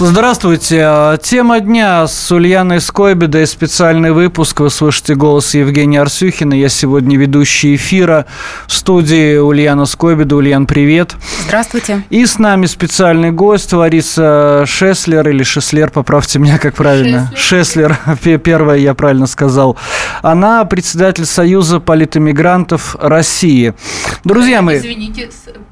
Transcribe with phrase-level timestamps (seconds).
[0.00, 1.18] Здравствуйте.
[1.24, 3.48] Тема дня с Ульяной Скойбедой.
[3.48, 4.60] Специальный выпуск.
[4.60, 6.54] Вы слышите голос Евгения Арсюхина.
[6.54, 8.26] Я сегодня ведущий эфира
[8.68, 10.36] в студии Ульяна Скойбеда.
[10.36, 11.16] Ульян, привет.
[11.46, 12.04] Здравствуйте.
[12.10, 17.32] И с нами специальный гость Лариса Шеслер или Шеслер, поправьте меня, как правильно.
[17.34, 17.98] Шеслер.
[17.98, 18.38] Шеслер.
[18.44, 19.76] Первое я правильно сказал.
[20.22, 23.74] Она председатель Союза политэмигрантов России.
[24.22, 24.78] Друзья мои...
[24.78, 25.28] Извините,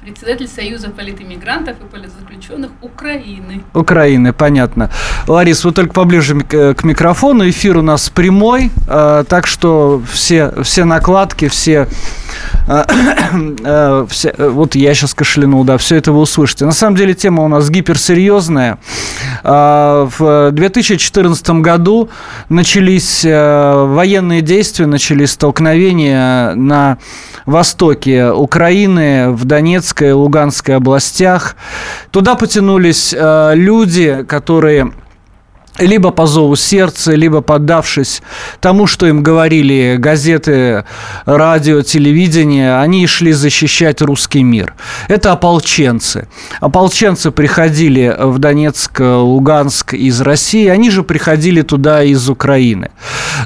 [0.07, 3.61] председатель Союза политэмигрантов и политзаключенных Украины.
[3.73, 4.31] Украины.
[4.31, 4.89] Понятно.
[5.27, 7.49] Ларис, вы только поближе к микрофону.
[7.49, 11.89] Эфир у нас прямой, э, так что все, все накладки, все,
[12.67, 12.83] э,
[13.63, 14.33] э, все...
[14.37, 16.65] Вот я сейчас кашлянул, да, все это вы услышите.
[16.65, 18.77] На самом деле тема у нас гиперсерьезная.
[19.43, 22.09] В 2014 году
[22.49, 26.97] начались военные действия, начались столкновения на
[27.45, 31.55] востоке Украины, в Донецкой и Луганской областях.
[32.11, 34.91] Туда потянулись люди, которые
[35.79, 38.21] либо по зову сердца, либо поддавшись
[38.59, 40.85] тому, что им говорили газеты,
[41.25, 44.73] радио, телевидение, они шли защищать русский мир.
[45.07, 46.27] Это ополченцы.
[46.59, 52.91] Ополченцы приходили в Донецк, Луганск из России, они же приходили туда из Украины.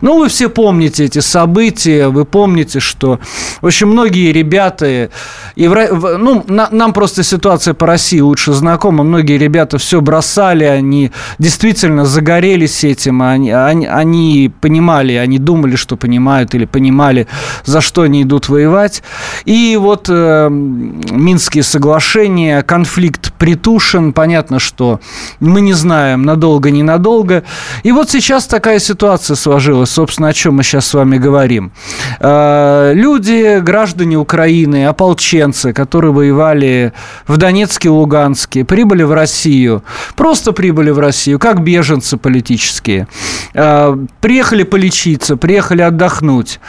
[0.01, 3.19] Ну, вы все помните эти события, вы помните, что,
[3.61, 5.09] общем, многие ребята,
[5.55, 10.63] и в, ну, на, нам просто ситуация по России лучше знакома, многие ребята все бросали,
[10.63, 17.27] они действительно за загорелись этим, они, они, они понимали, они думали, что понимают или понимали,
[17.65, 19.01] за что они идут воевать.
[19.45, 24.99] И вот э, Минские соглашения, конфликт притушен, понятно, что
[25.39, 27.43] мы не знаем, надолго, ненадолго.
[27.83, 31.71] И вот сейчас такая ситуация сложилась, собственно, о чем мы сейчас с вами говорим.
[32.19, 36.93] Э, люди, граждане Украины, ополченцы, которые воевали
[37.27, 39.83] в Донецке, Луганске, прибыли в Россию,
[40.15, 43.07] просто прибыли в Россию, как беженцы, политические,
[43.53, 46.59] э, приехали полечиться, приехали отдохнуть.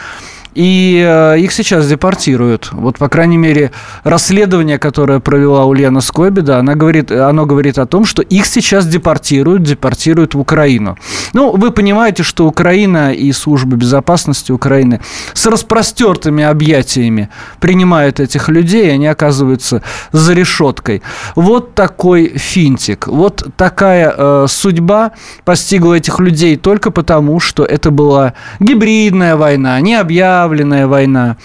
[0.55, 2.69] И э, их сейчас депортируют.
[2.71, 3.71] Вот, по крайней мере,
[4.03, 9.63] расследование, которое провела Ульяна Скобида, она говорит, оно говорит о том, что их сейчас депортируют,
[9.63, 10.97] депортируют в Украину.
[11.33, 15.01] Ну, вы понимаете, что Украина и служба безопасности Украины
[15.33, 19.81] с распростертыми объятиями принимают этих людей, и они оказываются
[20.11, 21.01] за решеткой.
[21.35, 23.07] Вот такой финтик.
[23.07, 25.11] Вот такая э, судьба
[25.45, 29.95] постигла этих людей только потому, что это была гибридная война, не
[30.43, 31.37] объявленная война,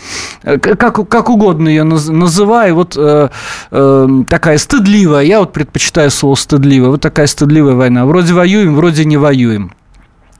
[0.42, 3.28] э, как, как угодно ее называй, вот э,
[3.70, 8.06] э, такая стыдливая, я вот предпочитаю слово стыдливая, вот такая стыдливая война.
[8.06, 9.72] Вроде воюем, вроде не воюем.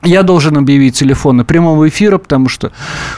[0.04, 2.70] Я должен объявить телефоны прямого эфира, потому что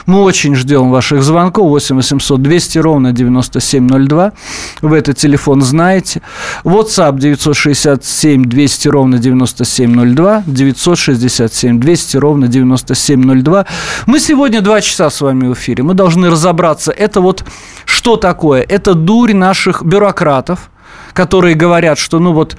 [0.07, 1.67] мы очень ждем ваших звонков.
[1.69, 4.31] 8 800 200 ровно 9702.
[4.81, 6.23] Вы этот телефон знаете.
[6.63, 10.43] WhatsApp 967 200 ровно 9702.
[10.47, 13.65] 967 200 ровно 9702.
[14.07, 15.83] Мы сегодня два часа с вами в эфире.
[15.83, 17.45] Мы должны разобраться, это вот
[17.85, 18.61] что такое?
[18.61, 20.71] Это дурь наших бюрократов,
[21.13, 22.57] которые говорят, что, ну вот,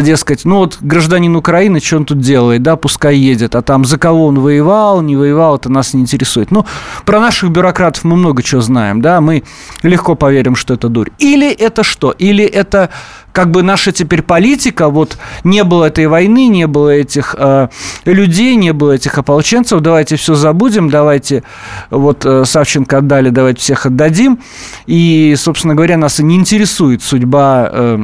[0.00, 3.98] дескать, ну вот гражданин Украины, что он тут делает, да, пускай едет, а там за
[3.98, 6.50] кого он воевал, не воевал, это нас не интересует.
[6.50, 6.64] Ну,
[7.04, 9.42] про наших бюрократов мы много чего знаем, да, мы
[9.82, 11.10] легко поверим, что это дурь.
[11.18, 12.12] Или это что?
[12.12, 12.90] Или это
[13.32, 17.68] как бы наша теперь политика, вот не было этой войны, не было этих э,
[18.04, 21.42] людей, не было этих ополченцев, давайте все забудем, давайте
[21.90, 24.38] вот э, Савченко отдали, давайте всех отдадим.
[24.86, 27.98] И, собственно говоря, нас и не интересует судьба э,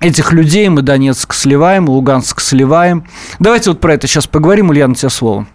[0.00, 3.04] этих людей, мы Донецк сливаем, Луганск сливаем.
[3.38, 5.46] Давайте вот про это сейчас поговорим, Ульяна, тебе слово.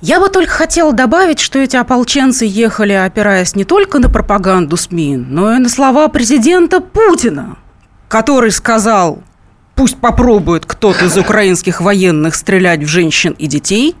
[0.00, 5.18] Я бы только хотела добавить, что эти ополченцы ехали, опираясь не только на пропаганду СМИ,
[5.18, 7.58] но и на слова президента Путина,
[8.08, 9.22] который сказал,
[9.74, 13.94] пусть попробует кто-то из украинских военных стрелять в женщин и детей.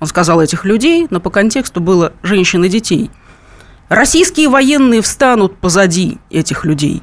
[0.00, 3.10] Он сказал этих людей, но по контексту было женщин и детей.
[3.88, 7.02] Российские военные встанут позади этих людей.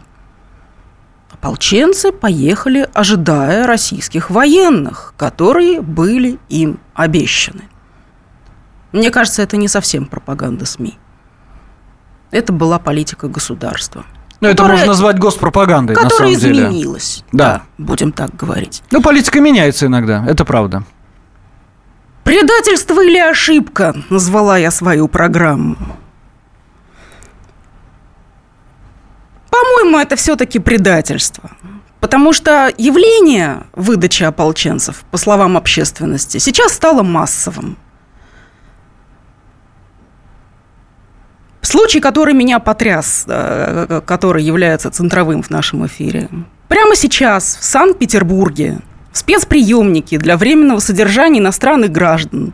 [1.31, 7.63] Ополченцы поехали, ожидая российских военных, которые были им обещаны.
[8.91, 10.97] Мне кажется, это не совсем пропаганда СМИ.
[12.31, 14.05] Это была политика государства.
[14.41, 16.35] Ну, это можно назвать госпропагандой, на самом деле.
[16.35, 17.23] Которая изменилась.
[17.31, 17.45] Да.
[17.45, 17.61] да.
[17.77, 18.83] Будем так говорить.
[18.91, 20.83] Ну, политика меняется иногда, это правда.
[22.23, 25.77] Предательство или ошибка, назвала я свою программу.
[29.55, 31.51] По-моему, это все-таки предательство.
[32.01, 37.77] Потому что явление выдачи ополченцев, по словам общественности, сейчас стало массовым.
[41.61, 46.29] Случай, который меня потряс, э, который является центровым в нашем эфире.
[46.67, 48.79] Прямо сейчас в Санкт-Петербурге
[49.11, 52.53] в спецприемнике для временного содержания иностранных граждан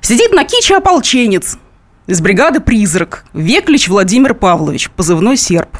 [0.00, 1.58] сидит на киче ополченец
[2.06, 5.78] из бригады «Призрак» Веклич Владимир Павлович, позывной «Серб».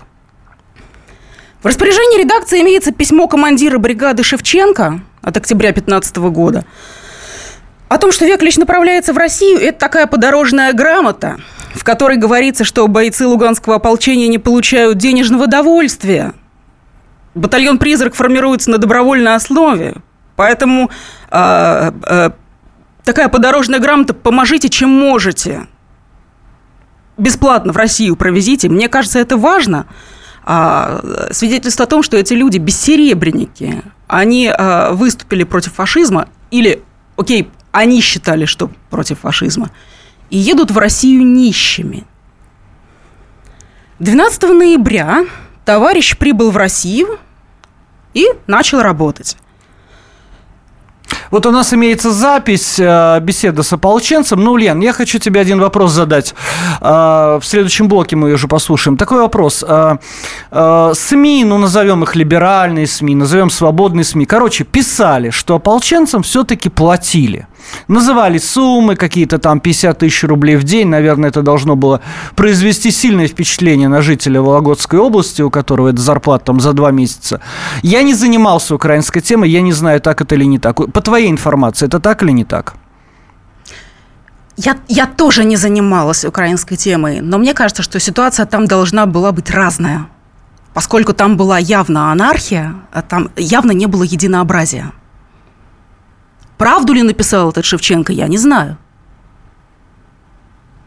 [1.60, 6.64] В распоряжении редакции имеется письмо командира бригады Шевченко от октября 2015 года.
[7.88, 11.38] О том, что Веклич направляется в Россию, это такая подорожная грамота,
[11.74, 16.32] в которой говорится, что бойцы Луганского ополчения не получают денежного довольствия.
[17.34, 19.96] Батальон «Призрак» формируется на добровольной основе,
[20.36, 20.90] поэтому
[21.30, 22.30] э, э,
[23.02, 25.66] такая подорожная грамота «поможите, чем можете».
[27.16, 28.68] Бесплатно в Россию провезите.
[28.68, 29.86] Мне кажется, это важно–
[30.50, 36.82] а, свидетельство о том, что эти люди бессеребренники, они а, выступили против фашизма, или,
[37.18, 39.70] окей, они считали, что против фашизма,
[40.30, 42.06] и едут в Россию нищими.
[43.98, 45.26] 12 ноября
[45.66, 47.18] товарищ прибыл в Россию
[48.14, 49.36] и начал работать.
[51.30, 54.42] Вот у нас имеется запись э, беседы с ополченцем.
[54.42, 56.34] Ну, Лен, я хочу тебе один вопрос задать.
[56.80, 58.96] Э, в следующем блоке мы ее уже послушаем.
[58.96, 59.64] Такой вопрос.
[59.66, 59.96] Э,
[60.94, 64.26] СМИ, ну, назовем их либеральные СМИ, назовем свободные СМИ.
[64.26, 67.46] Короче, писали, что ополченцам все-таки платили.
[67.88, 70.88] Называли суммы какие-то там 50 тысяч рублей в день.
[70.88, 72.00] Наверное, это должно было
[72.36, 77.40] произвести сильное впечатление на жителя Вологодской области, у которого это зарплата там за два месяца.
[77.82, 80.76] Я не занимался украинской темой, я не знаю, так это или не так.
[80.92, 82.74] По твоей информации, это так или не так?
[84.56, 89.30] Я, я тоже не занималась украинской темой, но мне кажется, что ситуация там должна была
[89.30, 90.08] быть разная.
[90.74, 94.92] Поскольку там была явно анархия, а там явно не было единообразия.
[96.58, 98.76] Правду ли написал этот Шевченко, я не знаю.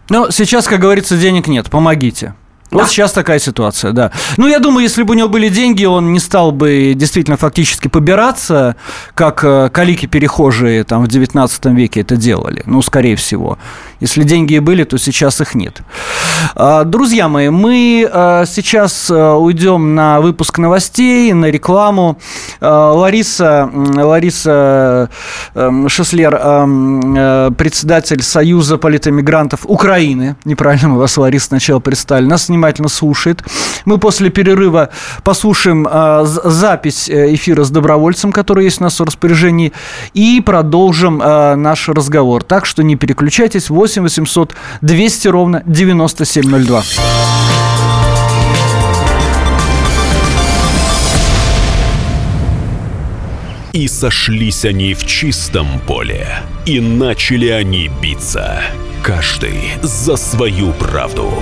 [0.09, 2.35] Ну, сейчас, как говорится, денег нет, помогите.
[2.71, 4.11] Вот сейчас такая ситуация, да.
[4.37, 7.89] Ну, я думаю, если бы у него были деньги, он не стал бы действительно фактически
[7.89, 8.77] побираться,
[9.13, 12.63] как э, калики-перехожие там в 19 веке это делали.
[12.65, 13.57] Ну, скорее всего.
[13.99, 15.81] Если деньги и были, то сейчас их нет.
[16.55, 22.17] А, друзья мои, мы а, сейчас а, уйдем на выпуск новостей, на рекламу.
[22.61, 25.09] Лариса, Лариса
[25.53, 26.31] Шеслер,
[27.55, 33.43] председатель Союза политэмигрантов Украины, неправильно мы вас, Лариса, сначала представили, нас внимательно слушает.
[33.85, 34.89] Мы после перерыва
[35.23, 35.87] послушаем
[36.23, 39.73] запись э, эфира с добровольцем, который есть у нас в распоряжении,
[40.13, 42.43] и продолжим наш разговор.
[42.43, 43.69] Так что не переключайтесь.
[43.69, 46.83] 8 8 800 200 ровно 9702.
[53.73, 56.27] И сошлись они в чистом поле,
[56.65, 58.61] и начали они биться.
[59.01, 61.41] Каждый за свою правду.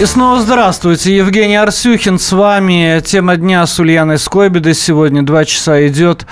[0.00, 1.14] И снова здравствуйте.
[1.14, 3.02] Евгений Арсюхин с вами.
[3.04, 4.72] Тема дня с Ульяной Скойбедой.
[4.72, 6.24] Сегодня два часа идет.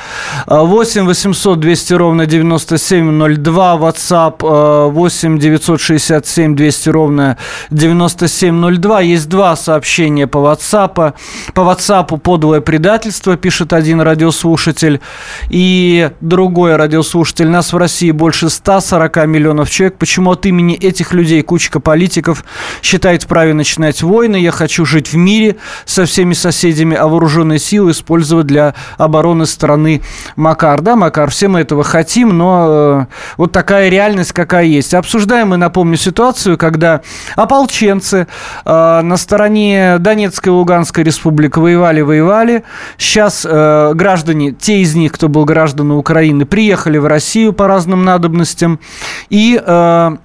[0.46, 3.76] 8 800 200 ровно 9702.
[3.76, 7.37] WhatsApp 8 967 200 ровно
[7.68, 9.00] 9702.
[9.02, 11.12] Есть два сообщения по WhatsApp.
[11.52, 15.02] По WhatsApp подлое предательство, пишет один радиослушатель.
[15.50, 17.48] И другой радиослушатель.
[17.48, 19.98] Нас в России больше 140 миллионов человек.
[19.98, 22.46] Почему от имени этих людей кучка политиков
[22.80, 27.90] считает правильно начинать войны, я хочу жить в мире со всеми соседями, а вооруженные силы
[27.90, 30.00] использовать для обороны страны
[30.36, 30.80] Макар.
[30.80, 34.94] Да, Макар, все мы этого хотим, но э, вот такая реальность, какая есть.
[34.94, 37.02] Обсуждаем мы, напомню, ситуацию, когда
[37.36, 38.26] ополченцы
[38.64, 42.64] э, на стороне Донецкой и Луганской республик воевали-воевали.
[42.96, 48.04] Сейчас э, граждане, те из них, кто был гражданами Украины, приехали в Россию по разным
[48.04, 48.80] надобностям
[49.28, 49.60] и...
[49.64, 50.16] Э,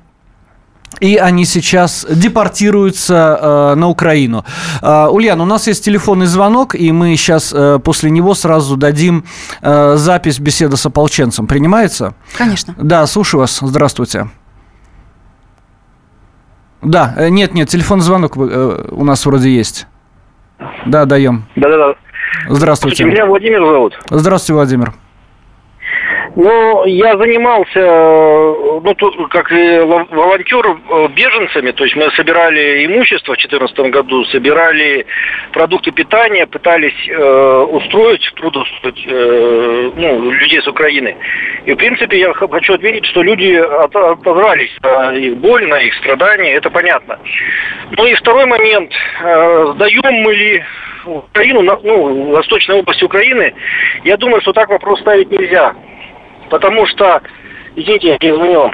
[1.00, 4.45] и они сейчас депортируются э, на Украину.
[4.81, 9.25] Э, Ульян, у нас есть телефонный звонок, и мы сейчас э, после него сразу дадим
[9.62, 11.47] э, запись беседы с ополченцем.
[11.47, 12.15] Принимается?
[12.38, 12.75] Конечно.
[12.77, 13.59] Да, слушаю вас.
[13.62, 14.29] Здравствуйте.
[16.81, 19.88] Да, э, нет, нет, телефонный звонок э, у нас вроде есть.
[20.85, 21.45] Да, даем.
[21.55, 21.95] Да-да-да.
[22.50, 23.05] Здравствуйте.
[23.05, 24.00] Меня Владимир зовут.
[24.09, 24.93] Здравствуйте, Владимир.
[26.35, 32.87] Ну, я занимался, э, ну, тут, как и волонтер э, беженцами, то есть мы собирали
[32.87, 35.05] имущество в 2014 году, собирали
[35.51, 41.15] продукты питания, пытались э, устроить, трудоустроить э, ну, людей с Украины.
[41.65, 45.93] И, в принципе, я хочу отметить, что люди от, отозвались на их боль, на их
[45.95, 47.19] страдания, это понятно.
[47.91, 50.63] Ну и второй момент, э, сдаем мы ли
[51.05, 53.53] Украину, ну, восточной области Украины,
[54.03, 55.75] я думаю, что так вопрос ставить нельзя.
[56.53, 57.19] Потому что,
[57.75, 58.69] извините, я перезвонил.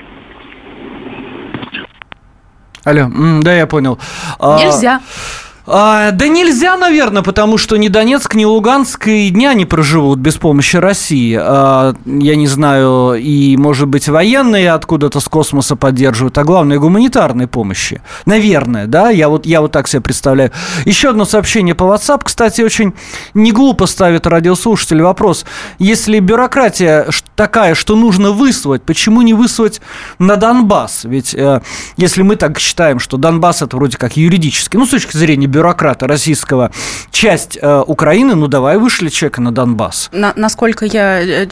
[2.84, 3.10] Алло,
[3.42, 3.98] да, я понял.
[4.38, 5.00] А, Нельзя.
[5.02, 5.49] А...
[5.72, 10.36] А, да нельзя, наверное, потому что ни Донецк, ни Луганск и дня не проживут без
[10.36, 11.38] помощи России.
[11.40, 17.46] А, я не знаю, и, может быть, военные откуда-то с космоса поддерживают, а главное, гуманитарной
[17.46, 18.02] помощи.
[18.26, 20.52] Наверное, да, я вот, я вот так себе представляю.
[20.86, 22.94] Еще одно сообщение по WhatsApp, кстати, очень
[23.36, 25.46] не глупо ставит радиослушатель вопрос.
[25.78, 29.82] Если бюрократия такая, что нужно выслать, почему не выслать
[30.18, 31.02] на Донбасс?
[31.04, 31.62] Ведь э,
[31.96, 35.59] если мы так считаем, что Донбасс это вроде как юридически, ну, с точки зрения бюрократии,
[35.60, 36.72] бюрократа российского
[37.12, 40.10] часть э, Украины, ну давай вышли человека на Донбасс.
[40.14, 41.48] На, насколько я э,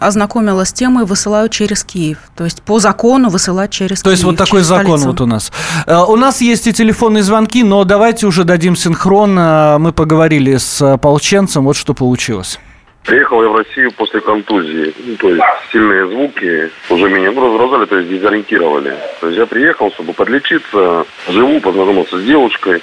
[0.00, 2.18] ознакомилась с темой, высылают через Киев.
[2.36, 4.04] То есть по закону высылать через То Киев.
[4.04, 5.06] То есть вот такой закон столицу.
[5.08, 5.52] вот у нас.
[5.88, 9.36] Э, у нас есть и телефонные звонки, но давайте уже дадим синхрон.
[9.36, 12.60] Э, мы поговорили с ополченцем, вот что получилось.
[13.04, 14.94] Приехал я в Россию после контузии.
[15.04, 18.94] Ну, то есть сильные звуки уже меня ну, разразали, то есть дезориентировали.
[19.20, 22.82] То есть я приехал, чтобы подлечиться, живу, познакомился с девушкой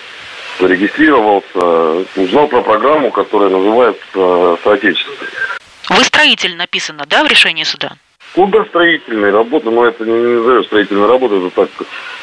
[0.60, 5.14] зарегистрировался, узнал про программу, которая называется «Соотечество».
[5.90, 7.94] Вы строитель написано, да, в решении суда?
[8.34, 11.70] Куда строительные работы, но это не, не назовем строительной работой, это так,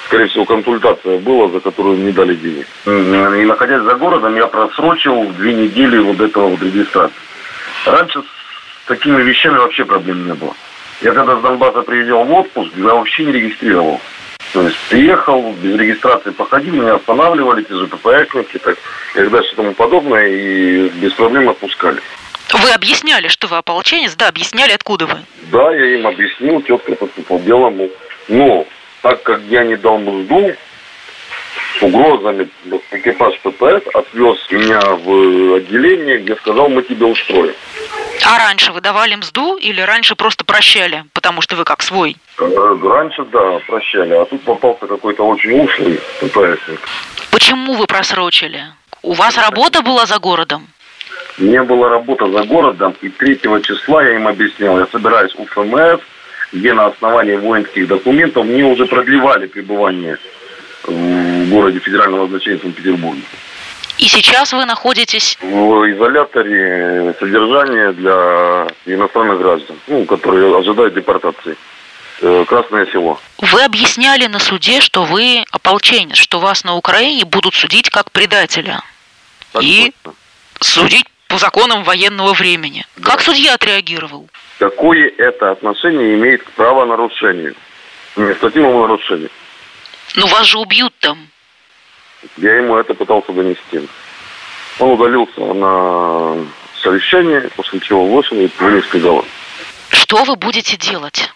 [0.07, 2.67] скорее всего, консультация была, за которую не дали денег.
[2.87, 7.15] И находясь за городом, я просрочил две недели вот этого вот регистрации.
[7.87, 10.55] Раньше с такими вещами вообще проблем не было.
[11.01, 14.05] Я когда с Донбасса приезжал в отпуск, я вообще не регистрировался.
[14.52, 18.76] То есть приехал, без регистрации походил, меня останавливали, те же ППСники, так,
[19.14, 22.00] и дальше тому подобное, и без проблем отпускали.
[22.52, 25.14] Вы объясняли, что вы ополченец, да, объясняли, откуда вы?
[25.50, 27.80] Да, я им объяснил, четко поступал делом.
[28.28, 28.66] Но
[29.00, 30.54] так как я не дал мзду,
[31.80, 32.49] угрозами
[32.90, 37.54] экипаж ППС отвез меня в отделение, где сказал, мы тебе устроим.
[38.25, 42.16] А раньше вы давали мзду или раньше просто прощали, потому что вы как свой?
[42.39, 46.81] Э, раньше, да, прощали, а тут попался какой-то очень ушлый ППСник.
[47.31, 48.62] Почему вы просрочили?
[49.03, 50.67] У вас работа была за городом?
[51.39, 56.01] Не было работа за городом, и 3 числа я им объяснял, я собираюсь у ФМС,
[56.53, 60.19] где на основании воинских документов мне уже продлевали пребывание
[60.85, 63.23] в городе федерального значения Санкт-Петербурге.
[63.99, 71.57] И сейчас вы находитесь в изоляторе содержания для иностранных граждан, ну, которые ожидают депортации.
[72.23, 73.21] Э, Красное село.
[73.38, 78.81] Вы объясняли на суде, что вы ополченец, что вас на Украине будут судить как предателя.
[79.52, 80.19] Так и точно.
[80.61, 82.87] судить по законам военного времени.
[82.97, 83.11] Да.
[83.11, 84.29] Как судья отреагировал?
[84.59, 87.57] Какое это отношение имеет к правонарушению?
[88.14, 89.31] Административному нарушению.
[90.14, 91.26] Ну вас же убьют там.
[92.37, 93.88] Я ему это пытался донести.
[94.79, 96.47] Он удалился на
[96.81, 99.25] совещание, после чего вышел и вынес приговор.
[99.88, 101.33] Что вы будете делать?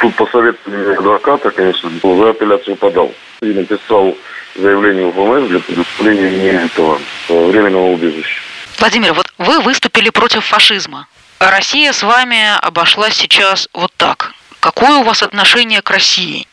[0.00, 3.14] Тут посоветовали адвоката, конечно, за апелляцию подал.
[3.42, 4.16] И написал
[4.56, 8.40] заявление в ФМС для предоставления мне этого временного убежища.
[8.78, 11.06] Владимир, вот вы выступили против фашизма.
[11.38, 14.32] Россия с вами обошлась сейчас вот так.
[14.60, 16.46] Какое у вас отношение к России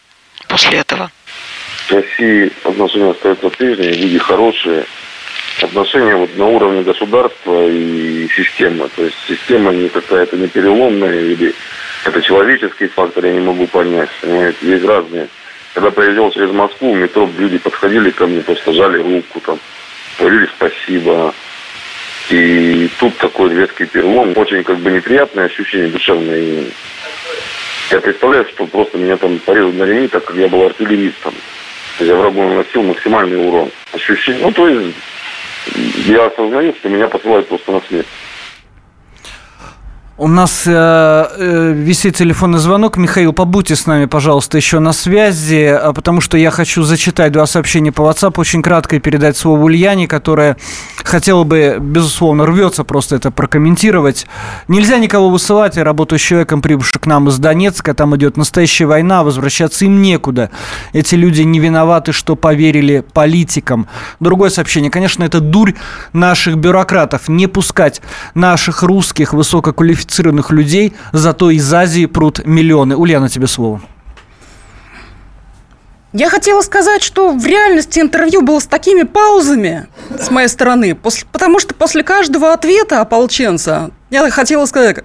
[0.49, 1.09] после этого?
[1.87, 4.85] С Россией отношения остаются прежние, люди хорошие.
[5.61, 8.89] Отношения вот на уровне государства и системы.
[8.89, 11.55] То есть система не какая-то не переломная или
[12.07, 14.09] это человеческий фактор, я не могу понять.
[14.61, 15.27] Есть разные.
[15.73, 19.59] Когда проезжал через Москву, в метро люди подходили ко мне, просто жали руку, там,
[20.17, 21.33] говорили спасибо.
[22.29, 26.65] И тут такой резкий перелом, очень как бы неприятное ощущение душевное.
[27.91, 31.33] Я представляю, что просто меня там порезали на ремни, так как я был артиллеристом
[32.03, 33.71] я врагу наносил максимальный урон.
[33.93, 34.95] Ощущение, ну, то есть,
[36.05, 38.07] я осознаю, что меня посылают просто на смерть.
[40.19, 42.97] У нас э, э, висит телефонный звонок.
[42.97, 47.45] Михаил, побудьте с нами, пожалуйста, еще на связи, а, потому что я хочу зачитать два
[47.45, 50.57] сообщения по WhatsApp, очень кратко и передать слово Ульяне, которая
[51.03, 54.25] хотела бы, безусловно, рвется просто это прокомментировать.
[54.67, 55.75] Нельзя никого высылать.
[55.75, 57.93] Я работаю с человеком, прибывшим к нам из Донецка.
[57.93, 60.49] Там идет настоящая война, возвращаться им некуда.
[60.93, 63.87] Эти люди не виноваты, что поверили политикам.
[64.19, 64.89] Другое сообщение.
[64.89, 65.75] Конечно, это дурь
[66.11, 67.27] наших бюрократов.
[67.27, 68.01] Не пускать
[68.33, 72.95] наших русских высококвалифицированных квалифицированных людей, зато из Азии прут миллионы.
[72.95, 73.81] Ульяна, тебе слово.
[76.13, 79.87] Я хотела сказать, что в реальности интервью было с такими паузами
[80.19, 85.03] с моей стороны, после, потому что после каждого ответа ополченца я хотела сказать,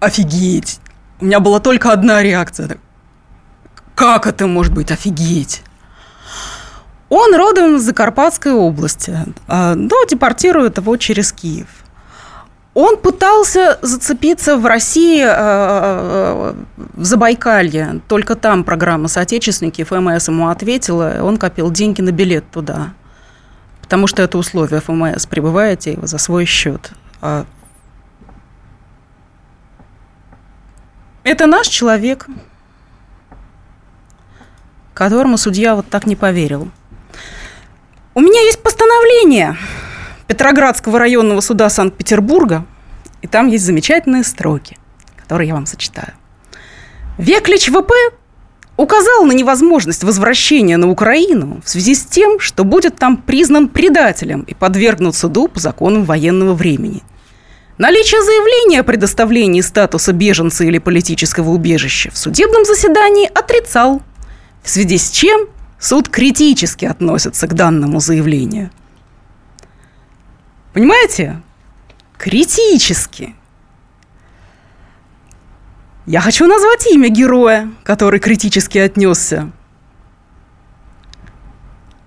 [0.00, 0.80] офигеть.
[1.20, 2.78] У меня была только одна реакция.
[3.94, 5.62] Как это может быть офигеть?
[7.08, 11.68] Он родом из Закарпатской области, а, но депортируют его через Киев.
[12.78, 18.02] Он пытался зацепиться в России, э, э, в Забайкалье.
[18.06, 22.92] Только там программа «Соотечественники», ФМС ему ответила, он копил деньги на билет туда.
[23.80, 25.24] Потому что это условие ФМС.
[25.24, 26.90] Прибываете его за свой счет.
[27.22, 27.46] А
[31.24, 32.26] это наш человек,
[34.92, 36.70] которому судья вот так не поверил.
[38.12, 39.56] У меня есть постановление–
[40.26, 42.66] Петроградского районного суда Санкт-Петербурга,
[43.22, 44.76] и там есть замечательные строки,
[45.16, 46.14] которые я вам сочетаю.
[47.16, 47.92] Веклич ВП
[48.76, 54.42] указал на невозможность возвращения на Украину в связи с тем, что будет там признан предателем
[54.42, 57.02] и подвергнут суду по законам военного времени.
[57.78, 64.02] Наличие заявления о предоставлении статуса беженца или политического убежища в судебном заседании отрицал,
[64.62, 65.46] в связи с чем
[65.78, 68.70] суд критически относится к данному заявлению–
[70.76, 71.40] Понимаете?
[72.18, 73.34] Критически.
[76.04, 79.50] Я хочу назвать имя героя, который критически отнесся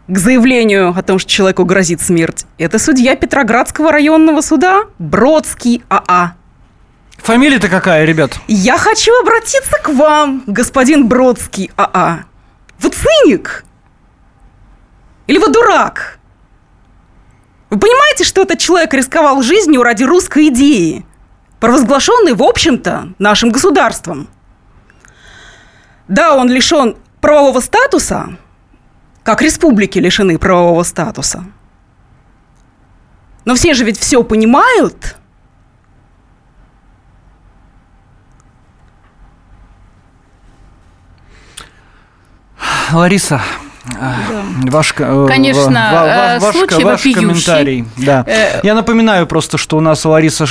[0.05, 2.45] к заявлению о том, что человеку грозит смерть.
[2.59, 6.35] Это судья Петроградского районного суда Бродский АА.
[7.17, 8.39] Фамилия-то какая, ребят?
[8.47, 12.25] Я хочу обратиться к вам, господин Бродский АА.
[12.77, 13.65] Вы циник?
[15.25, 16.18] Или вы дурак?
[17.69, 21.05] Вы понимаете, что этот человек рисковал жизнью ради русской идеи,
[21.59, 24.27] провозглашенной, в общем-то, нашим государством?
[26.07, 28.37] Да, он лишен правового статуса,
[29.23, 31.43] как республики лишены правового статуса.
[33.45, 35.15] Но все же ведь все понимают.
[42.91, 43.39] Лариса,
[43.93, 44.15] да.
[44.71, 47.85] Ваш, э, Конечно, ва, ва, случай ваш, ваш комментарий.
[47.97, 48.23] Да.
[48.27, 48.59] Э...
[48.63, 50.45] Я напоминаю просто, что у нас Лариса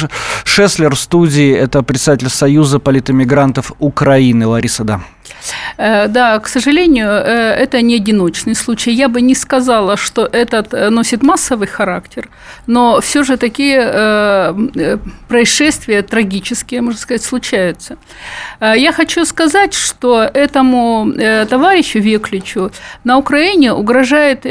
[0.44, 4.46] Шеслер в студии, это председатель Союза политэмигрантов Украины.
[4.46, 5.00] Лариса, да.
[5.76, 8.92] Э, да, к сожалению, э, это не одиночный случай.
[8.92, 12.28] Я бы не сказала, что этот э, носит массовый характер,
[12.66, 13.78] но все же такие
[15.28, 17.96] происшествия трагические, можно сказать, случаются.
[18.60, 21.12] Я хочу сказать, что этому
[21.48, 22.70] товарищу Векличу
[23.04, 24.46] на Украине угрожает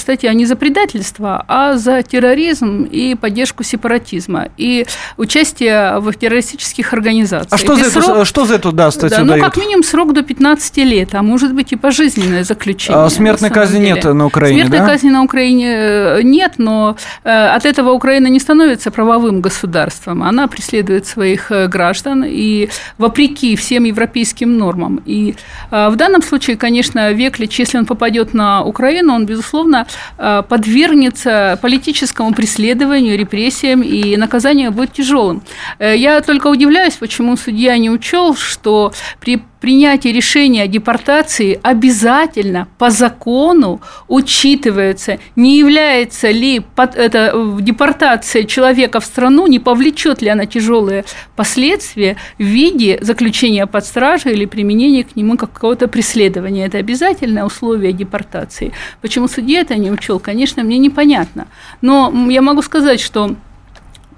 [0.00, 7.52] статья не за предательство, а за терроризм и поддержку сепаратизма и участие в террористических организациях.
[7.52, 8.04] А что, за, срок...
[8.04, 11.22] это, что за эту да, статью да, Ну, как минимум срок до 15 лет, а
[11.22, 13.04] может быть и пожизненное заключение.
[13.04, 13.94] А смертной казни деле.
[13.94, 14.86] нет на Украине, Смертной да?
[14.86, 20.22] казни на Украине э, нет, но э, от этого Украина не становится правовым государством.
[20.22, 25.00] Она преследует своих э, граждан и вопреки всем европейским нормам.
[25.06, 25.34] И
[25.70, 33.18] в данном случае, конечно, Веклич, если он попадет на Украину, он, безусловно, подвергнется политическому преследованию,
[33.18, 35.42] репрессиям, и наказание будет тяжелым.
[35.78, 42.90] Я только удивляюсь, почему судья не учел, что при принятие решения о депортации обязательно по
[42.90, 50.46] закону учитывается, не является ли под, это, депортация человека в страну, не повлечет ли она
[50.46, 51.04] тяжелые
[51.36, 56.66] последствия в виде заключения под стражей или применения к нему какого-то преследования.
[56.66, 58.72] Это обязательное условие депортации.
[59.00, 61.46] Почему судья это не учел, конечно, мне непонятно.
[61.80, 63.36] Но я могу сказать, что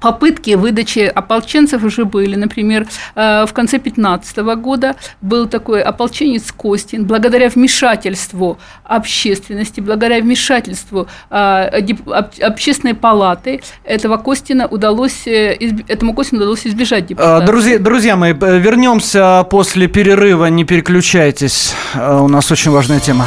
[0.00, 2.36] попытки выдачи ополченцев уже были.
[2.36, 7.04] Например, э, в конце 2015 года был такой ополченец Костин.
[7.04, 11.34] Благодаря вмешательству общественности, благодаря вмешательству э,
[12.40, 15.56] общественной палаты этого Костина удалось, э,
[15.88, 17.46] этому Костину удалось избежать депортации.
[17.46, 21.74] Друзья, друзья мои, вернемся после перерыва, не переключайтесь.
[21.94, 23.26] У нас очень важная тема.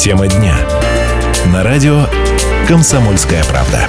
[0.00, 0.54] Тема дня.
[1.52, 2.06] На радио
[2.66, 3.86] «Комсомольская правда».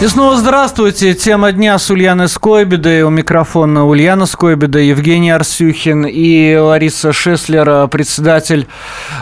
[0.00, 1.12] И снова здравствуйте.
[1.12, 3.02] Тема дня с Ульяной Скойбедой.
[3.02, 8.66] У микрофона Ульяна Скойбеда, Евгений Арсюхин и Лариса Шеслер, председатель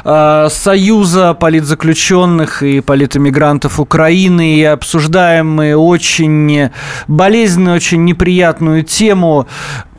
[0.05, 4.55] э, Союза политзаключенных и политэмигрантов Украины.
[4.55, 6.71] И обсуждаем мы очень
[7.09, 9.49] болезненную, очень неприятную тему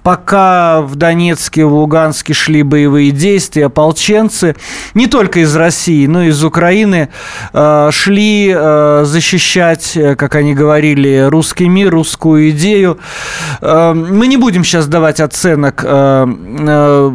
[0.03, 4.55] пока в Донецке, в Луганске шли боевые действия, ополченцы
[4.93, 7.09] не только из России, но и из Украины
[7.53, 12.99] э, шли э, защищать, э, как они говорили, русский мир, русскую идею.
[13.61, 17.11] Мы не будем сейчас давать оценок, что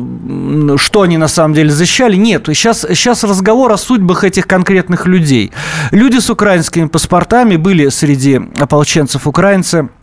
[1.03, 2.17] они на самом деле защищали.
[2.17, 5.53] Нет, сейчас, сейчас разговор о судьбах этих конкретных людей.
[5.91, 9.89] Люди с украинскими паспортами были среди ополченцев украинцы–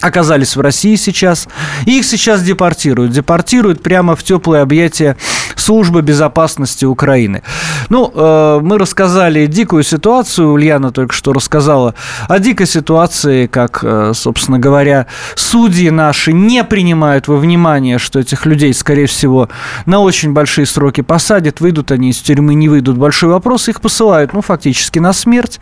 [0.00, 1.48] оказались в России сейчас.
[1.86, 3.12] И их сейчас депортируют.
[3.12, 5.16] Депортируют прямо в теплые объятия
[5.66, 7.42] службы безопасности Украины.
[7.88, 10.52] Ну, э, мы рассказали дикую ситуацию.
[10.52, 11.94] Ульяна только что рассказала
[12.28, 18.46] о дикой ситуации, как, э, собственно говоря, судьи наши не принимают во внимание, что этих
[18.46, 19.48] людей, скорее всего,
[19.86, 21.60] на очень большие сроки посадят.
[21.60, 22.96] Выйдут они из тюрьмы, не выйдут.
[22.96, 23.68] Большой вопрос.
[23.68, 25.58] Их посылают, ну, фактически на смерть,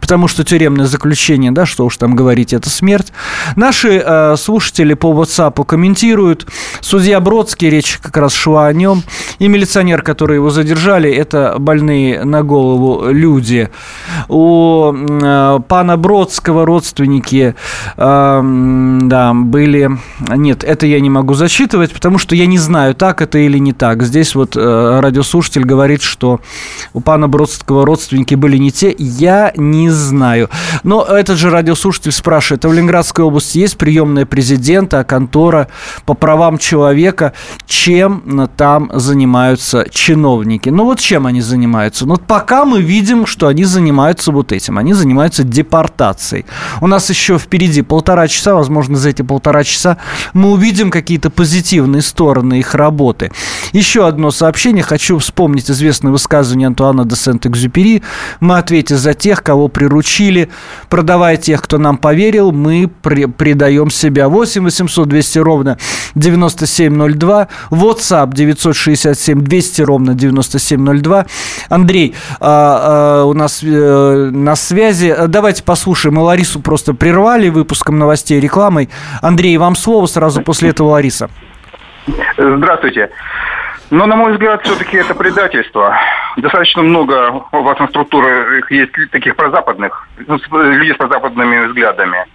[0.00, 3.12] потому что тюремное заключение, да, что уж там говорить, это смерть.
[3.56, 6.46] Наши э, слушатели по WhatsApp комментируют.
[6.80, 9.02] Судья Бродский, речь как раз шла о нем.
[9.40, 13.68] И милиционер, который его задержали, это больные на голову люди.
[14.28, 17.54] У э, пана Бродского родственники
[17.96, 18.42] э,
[19.02, 19.90] да, были...
[20.28, 23.72] Нет, это я не могу зачитывать, потому что я не знаю, так это или не
[23.72, 24.02] так.
[24.02, 26.40] Здесь вот э, радиослушатель говорит, что
[26.92, 28.94] у пана Бродского родственники были не те.
[28.98, 30.48] Я не знаю.
[30.82, 35.68] Но этот же радиослушатель спрашивает, а в Ленинградской области есть приемная президента, контора
[36.04, 37.32] по правам человека.
[37.66, 38.90] Чем там
[39.38, 40.68] занимаются чиновники?
[40.68, 42.06] Ну вот чем они занимаются?
[42.06, 44.78] Ну пока мы видим, что они занимаются вот этим.
[44.78, 46.44] Они занимаются депортацией.
[46.80, 49.98] У нас еще впереди полтора часа, возможно, за эти полтора часа
[50.32, 53.30] мы увидим какие-то позитивные стороны их работы.
[53.72, 54.82] Еще одно сообщение.
[54.82, 58.02] Хочу вспомнить известное высказывание Антуана де Сент-Экзюпери.
[58.40, 60.48] Мы ответим за тех, кого приручили.
[60.88, 64.28] Продавая тех, кто нам поверил, мы при даем себя.
[64.28, 65.78] 8 800 200 ровно
[66.16, 67.48] 9702.
[67.70, 71.26] WhatsApp 967 200 ровно 9702.
[71.68, 75.14] Андрей а, а, у нас а, на связи.
[75.28, 76.16] Давайте послушаем.
[76.16, 78.88] Мы Ларису просто прервали выпуском новостей рекламой.
[79.22, 81.28] Андрей, вам слово сразу после этого Лариса.
[82.36, 83.10] Здравствуйте.
[83.90, 85.98] Но, на мой взгляд, все-таки это предательство.
[86.36, 92.26] Достаточно много вас на структурах есть таких прозападных, ну, людей с прозападными взглядами.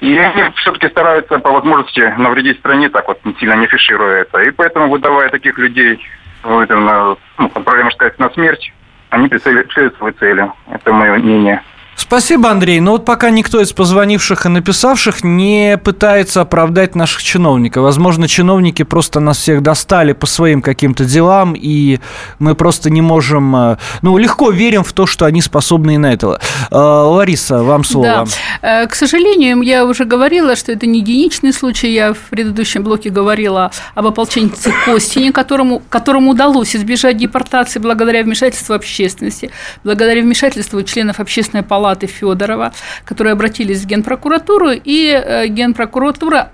[0.00, 4.42] И они все-таки стараются по возможности навредить стране, так вот сильно не фишируя это.
[4.42, 5.98] И поэтому, выдавая таких людей,
[6.44, 8.72] ну, проблема сказать, на смерть,
[9.10, 10.50] они преследуют свои цели.
[10.70, 11.62] Это мое мнение.
[11.96, 12.80] Спасибо, Андрей.
[12.80, 17.84] Но вот пока никто из позвонивших и написавших не пытается оправдать наших чиновников.
[17.84, 22.00] Возможно, чиновники просто нас всех достали по своим каким-то делам, и
[22.38, 23.54] мы просто не можем...
[23.54, 26.40] Э, ну, легко верим в то, что они способны и на это.
[26.70, 28.26] Э, Лариса, вам слово.
[28.60, 28.82] Да.
[28.82, 31.92] Э, к сожалению, я уже говорила, что это не единичный случай.
[31.92, 38.74] Я в предыдущем блоке говорила об ополченце Костине, которому, которому удалось избежать депортации благодаря вмешательству
[38.74, 39.50] общественности,
[39.84, 42.72] благодаря вмешательству членов общественной палаты палаты Федорова,
[43.04, 46.48] которые обратились в Генпрокуратуру, и э, Генпрокуратура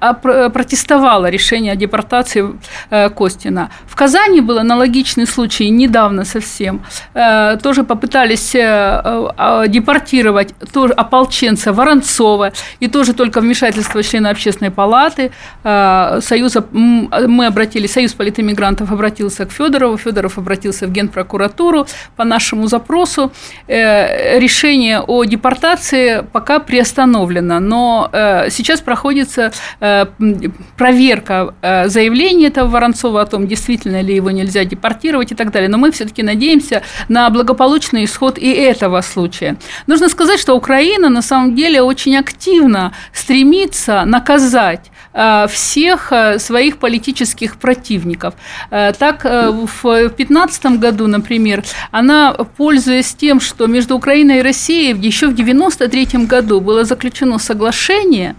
[0.52, 2.44] протестовала решение о депортации
[2.90, 3.70] э, Костина.
[3.86, 6.80] В Казани был аналогичный случай недавно совсем.
[7.14, 8.56] Э, тоже попытались
[9.70, 15.30] депортировать тоже ополченца Воронцова, и тоже только вмешательство члена общественной палаты
[15.62, 23.30] Союза, мы обратились, Союз политэмигрантов обратился к Федорову, Федоров обратился в Генпрокуратуру по нашему запросу.
[23.68, 28.08] Решение о по депортации пока приостановлена, но
[28.48, 29.52] сейчас проходится
[30.78, 31.54] проверка
[31.88, 35.68] заявления этого Воронцова о том, действительно ли его нельзя депортировать и так далее.
[35.68, 39.58] Но мы все-таки надеемся на благополучный исход и этого случая.
[39.86, 44.99] Нужно сказать, что Украина на самом деле очень активно стремится наказать Э,
[45.48, 48.34] всех э, своих политических противников.
[48.70, 55.26] Э, так, в 2015 году, например, она, пользуясь тем, что между Украиной и Россией еще
[55.26, 58.36] в 1993 году было заключено соглашение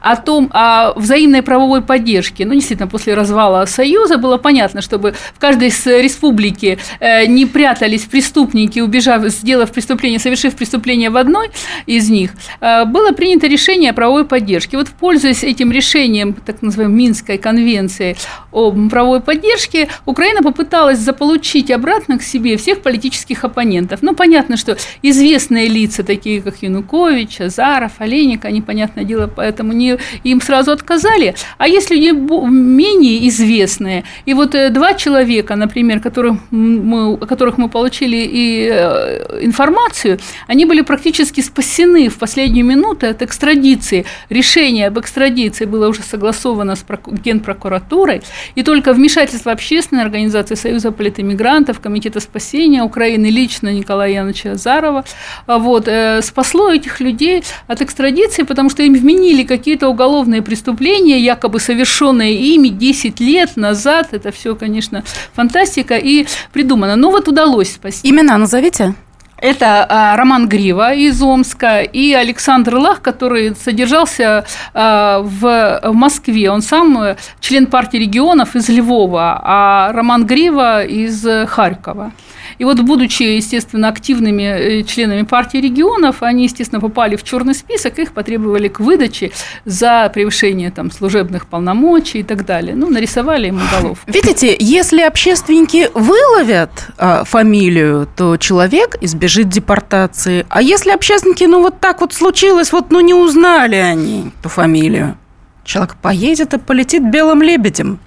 [0.00, 5.38] о том, о взаимной правовой поддержке, ну, действительно, после развала Союза было понятно, чтобы в
[5.38, 11.50] каждой республике не прятались преступники, убежав, сделав преступление, совершив преступление в одной
[11.86, 14.76] из них, было принято решение о правовой поддержке.
[14.76, 18.16] Вот, пользуясь этим решением, нарушением так называемой Минской конвенции
[18.52, 24.02] о правовой поддержке, Украина попыталась заполучить обратно к себе всех политических оппонентов.
[24.02, 29.98] Ну, понятно, что известные лица, такие как Янукович, Азаров, Олейник, они, понятное дело, поэтому не,
[30.24, 31.34] им сразу отказали.
[31.58, 34.04] А есть люди менее известные.
[34.26, 40.18] И вот э, два человека, например, которых мы, о которых мы получили и э, информацию,
[40.46, 44.04] они были практически спасены в последнюю минуту от экстрадиции.
[44.30, 48.22] Решение об экстрадиции было уже уже согласовано с Генпрокуратурой,
[48.54, 55.04] и только вмешательство общественной организации Союза политэмигрантов, Комитета спасения Украины, лично Николая Яновича Азарова,
[55.46, 61.18] а, вот, э, спасло этих людей от экстрадиции, потому что им вменили какие-то уголовные преступления,
[61.18, 64.08] якобы совершенные ими 10 лет назад.
[64.12, 66.96] Это все, конечно, фантастика и придумано.
[66.96, 68.08] Но вот удалось спасти.
[68.08, 68.94] Имена назовите.
[69.40, 76.50] Это а, Роман Грива из Омска и Александр Лах, который содержался а, в, Москве.
[76.50, 82.12] Он сам э, член партии регионов из Львова, а Роман Грива из Харькова.
[82.58, 87.98] И вот, будучи, естественно, активными э, членами партии регионов, они, естественно, попали в черный список,
[87.98, 89.30] их потребовали к выдаче
[89.64, 92.74] за превышение там, служебных полномочий и так далее.
[92.74, 93.98] Ну, нарисовали им голову.
[94.06, 100.44] Видите, если общественники выловят э, фамилию, то человек избежит депортации.
[100.48, 105.16] А если общественники, ну, вот так вот случилось, вот, ну, не узнали они эту фамилию,
[105.64, 108.00] человек поедет и полетит белым лебедем.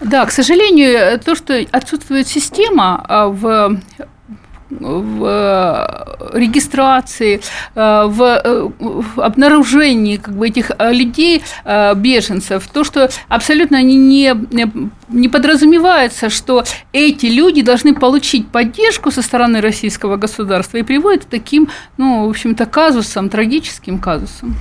[0.00, 3.78] Да, к сожалению, то, что отсутствует система а, в
[4.70, 7.40] в э, регистрации,
[7.74, 14.34] э, э, в обнаружении как бы, этих людей, беженцев, то, что абсолютно они не,
[15.08, 21.28] не подразумевается, что эти люди должны получить поддержку со стороны российского государства и приводит к
[21.28, 24.56] таким, ну, в общем-то, казусам, трагическим казусам.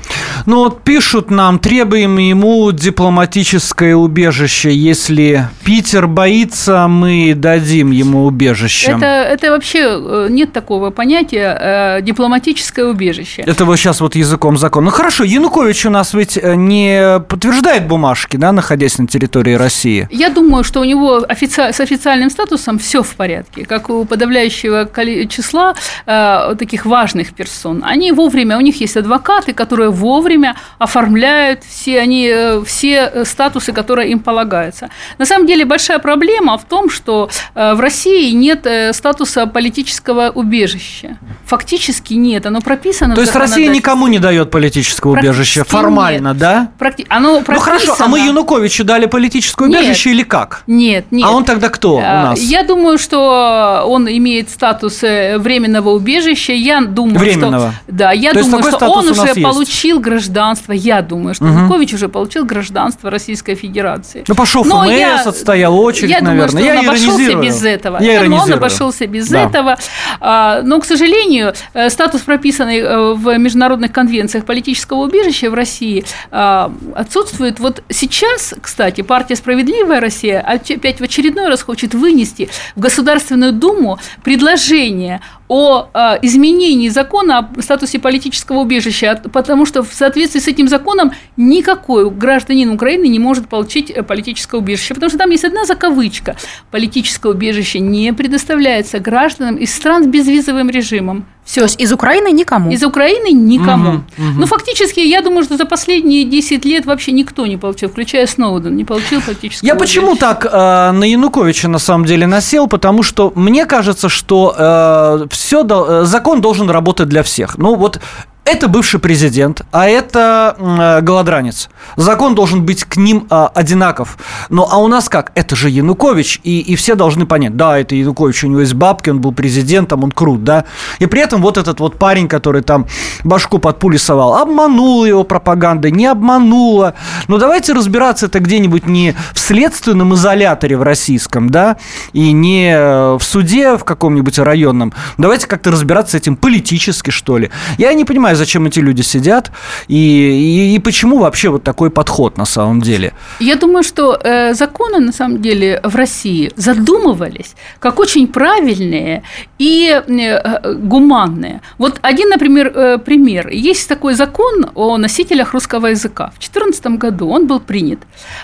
[0.45, 4.73] Ну, вот пишут нам, требуем ему дипломатическое убежище.
[4.73, 8.91] Если Питер боится, мы дадим ему убежище.
[8.91, 13.43] Это, это вообще Э, нет такого понятия э, дипломатическое убежище.
[13.43, 14.85] Это вы сейчас вот языком закона.
[14.85, 20.07] Ну хорошо, Янукович у нас ведь э, не подтверждает бумажки, да, находясь на территории России.
[20.11, 21.71] Я думаю, что у него офици...
[21.71, 24.89] с официальным статусом все в порядке, как у подавляющего
[25.27, 25.73] числа
[26.05, 27.83] э, таких важных персон.
[27.83, 32.33] Они вовремя, у них есть адвокаты, которые вовремя оформляют все, они,
[32.65, 34.89] все статусы, которые им полагаются.
[35.17, 41.17] На самом деле большая проблема в том, что в России нет статуса политического политического убежища.
[41.45, 43.15] Фактически нет, оно прописано.
[43.15, 46.37] То есть Россия никому не дает политического убежища формально, нет.
[46.37, 46.71] да?
[46.77, 47.05] Практи...
[47.09, 47.73] Оно прописано...
[47.73, 50.19] Ну хорошо, а мы Януковичу дали политическое убежище нет.
[50.19, 50.63] или как?
[50.67, 51.25] Нет, нет.
[51.27, 52.39] А он тогда кто у а, нас?
[52.39, 56.53] Я думаю, что он имеет статус э, временного убежища.
[56.53, 57.71] Я думаю, временного.
[57.71, 59.43] что да, я То думаю, что он уже есть?
[59.43, 60.71] получил гражданство.
[60.71, 61.53] Я думаю, что угу.
[61.53, 64.23] Янукович уже получил гражданство Российской Федерации.
[64.27, 66.49] Ну пошел ФМС, я, отстоял очередь, я наверное.
[66.49, 68.01] Думаю, что я он обошелся без этого.
[68.01, 69.43] Я он обошелся без да.
[69.43, 69.77] этого.
[70.19, 76.05] А, но, к сожалению, э, статус, прописанный э, в международных конвенциях политического убежища в России,
[76.31, 77.59] а, отсутствует.
[77.59, 83.99] Вот сейчас, кстати, партия «Справедливая Россия» опять в очередной раз хочет вынести в Государственную Думу
[84.23, 90.67] предложение о э, изменении закона о статусе политического убежища, потому что в соответствии с этим
[90.67, 95.65] законом никакой гражданин Украины не может получить э, политическое убежище, потому что там есть одна
[95.65, 96.35] закавычка.
[96.71, 101.25] Политическое убежище не предоставляется гражданам из стран с безвизовым режимом.
[101.45, 102.71] Все, То есть из Украины никому?
[102.71, 103.89] Из Украины никому.
[103.89, 104.39] Угу, угу.
[104.39, 108.75] Ну, фактически, я думаю, что за последние 10 лет вообще никто не получил, включая Сноуден,
[108.75, 110.49] не получил политического Я почему так э,
[110.91, 112.67] на Януковича на самом деле насел?
[112.67, 117.57] Потому что мне кажется, что э, все, э, закон должен работать для всех.
[117.57, 117.99] Ну, вот
[118.45, 121.67] это бывший президент, а это э, голодранец.
[121.95, 124.19] Закон должен быть к ним э, одинаков.
[124.49, 125.31] Но а у нас как?
[125.33, 129.09] Это же Янукович, и, и все должны понять, да, это Янукович, у него есть бабки,
[129.09, 130.65] он был президентом, он крут, да.
[130.99, 132.85] И при этом вот этот вот парень, который там
[133.23, 136.93] башку под пули совал, обманул его пропаганда, не обманула.
[137.27, 141.77] Ну давайте разбираться это где-нибудь не в следственном изоляторе в российском, да,
[142.13, 144.93] и не э, в суде в каком-нибудь районном.
[145.17, 147.49] Давайте как-то разбираться с этим политически, что ли.
[147.79, 149.51] Я не понимаю, зачем эти люди сидят
[149.87, 153.13] и, и, и почему вообще вот такой подход на самом деле.
[153.39, 159.23] Я думаю, что э, законы на самом деле в России задумывались как очень правильные
[159.59, 161.61] и э, гуманные.
[161.77, 163.49] Вот один, например, э, пример.
[163.49, 166.27] Есть такой закон о носителях русского языка.
[166.27, 167.99] В 2014 году он был принят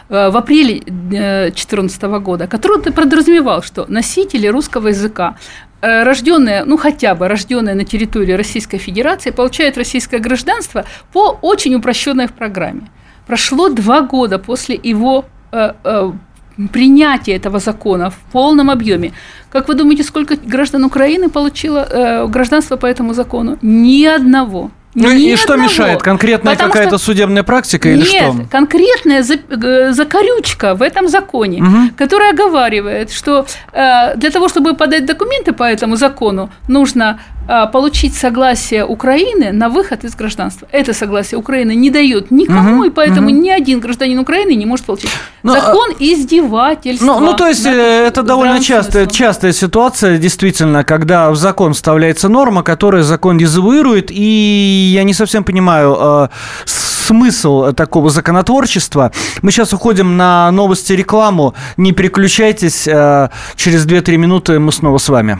[0.09, 5.35] э, в апреле 2014 э, года, который подразумевал, что носители русского языка
[5.81, 11.73] Э, рожденные, ну хотя бы рожденные на территории Российской Федерации, получают российское гражданство по очень
[11.75, 12.81] упрощенной программе.
[13.25, 16.11] Прошло два года после его э, э,
[16.71, 19.13] принятия этого закона в полном объеме.
[19.49, 23.57] Как вы думаете, сколько граждан Украины получило гражданство по этому закону?
[23.61, 24.69] Ни одного.
[24.93, 26.01] Ну и что мешает?
[26.01, 27.05] Конкретная какая-то что...
[27.05, 28.45] судебная практика или Нет, что?
[28.49, 31.77] конкретная э, закорючка в этом законе, угу.
[31.97, 37.19] которая оговаривает, что э, для того, чтобы подать документы по этому закону, нужно
[37.71, 40.67] получить согласие Украины на выход из гражданства.
[40.71, 43.35] Это согласие Украины не дает никому, угу, и поэтому угу.
[43.35, 45.09] ни один гражданин Украины не может получить.
[45.43, 47.05] Но, ну, Закон а, издевательства.
[47.05, 51.73] Ну, ну, то есть, да, э, это довольно частая, частая ситуация, действительно, когда в закон
[51.73, 56.27] вставляется норма, которая закон дезавуирует, и я не совсем понимаю э,
[56.65, 59.11] смысл такого законотворчества.
[59.41, 61.55] Мы сейчас уходим на новости рекламу.
[61.77, 65.39] Не переключайтесь, э, через 2-3 минуты мы снова с вами.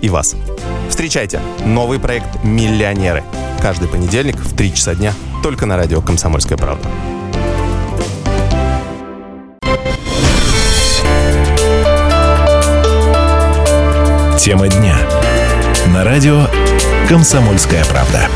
[0.00, 0.36] и вас.
[0.88, 3.24] Встречайте новый проект «Миллионеры».
[3.60, 6.88] Каждый понедельник в 3 часа дня только на радио «Комсомольская правда».
[14.38, 14.96] Тема дня.
[15.92, 16.46] На радио
[17.08, 18.28] «Комсомольская правда».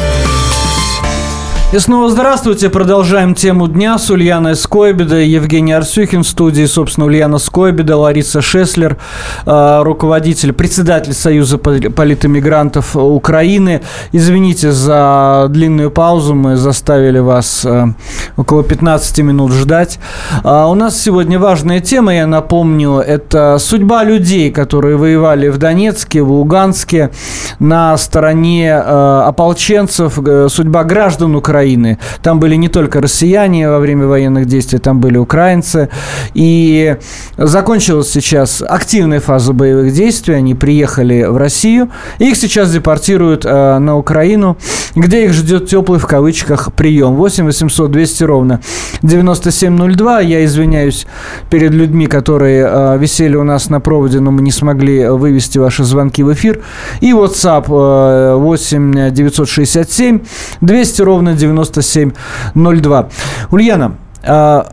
[1.72, 2.68] И снова здравствуйте.
[2.68, 8.98] Продолжаем тему дня с Ульяной Скойбеда, Евгений Арсюхин в студии, собственно, Ульяна Скойбеда, Лариса Шеслер,
[9.46, 13.80] а, руководитель, председатель Союза политэмигрантов Украины.
[14.12, 17.94] Извините за длинную паузу, мы заставили вас а,
[18.36, 19.98] около 15 минут ждать.
[20.44, 26.20] А, у нас сегодня важная тема, я напомню, это судьба людей, которые воевали в Донецке,
[26.20, 27.12] в Луганске,
[27.60, 31.98] на стороне ополченцев, э, судьба граждан Украины Украины.
[32.22, 35.88] Там были не только россияне во время военных действий, там были украинцы.
[36.34, 36.96] И
[37.36, 40.34] закончилась сейчас активная фаза боевых действий.
[40.34, 41.88] Они приехали в Россию.
[42.18, 44.56] Их сейчас депортируют э, на Украину,
[44.96, 47.14] где их ждет теплый в кавычках прием.
[47.14, 48.60] 8 800 200 ровно
[49.02, 50.20] 9702.
[50.20, 51.06] Я извиняюсь
[51.50, 55.84] перед людьми, которые э, висели у нас на проводе, но мы не смогли вывести ваши
[55.84, 56.60] звонки в эфир.
[57.00, 60.20] И WhatsApp э, 8 967
[60.60, 61.51] 200 ровно 9702.
[61.52, 63.08] 9702.
[63.50, 64.68] Ульяна, а,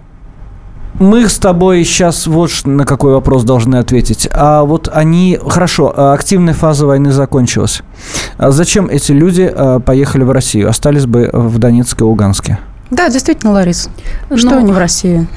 [0.99, 4.27] мы с тобой сейчас вот на какой вопрос должны ответить.
[4.33, 5.39] А вот они...
[5.41, 7.83] Хорошо, а активная фаза войны закончилась.
[8.37, 9.53] А зачем эти люди
[9.85, 10.69] поехали в Россию?
[10.69, 12.59] Остались бы в Донецке и Луганске?
[12.91, 13.89] Да, действительно, Ларис.
[14.35, 15.27] Что ну, они в России?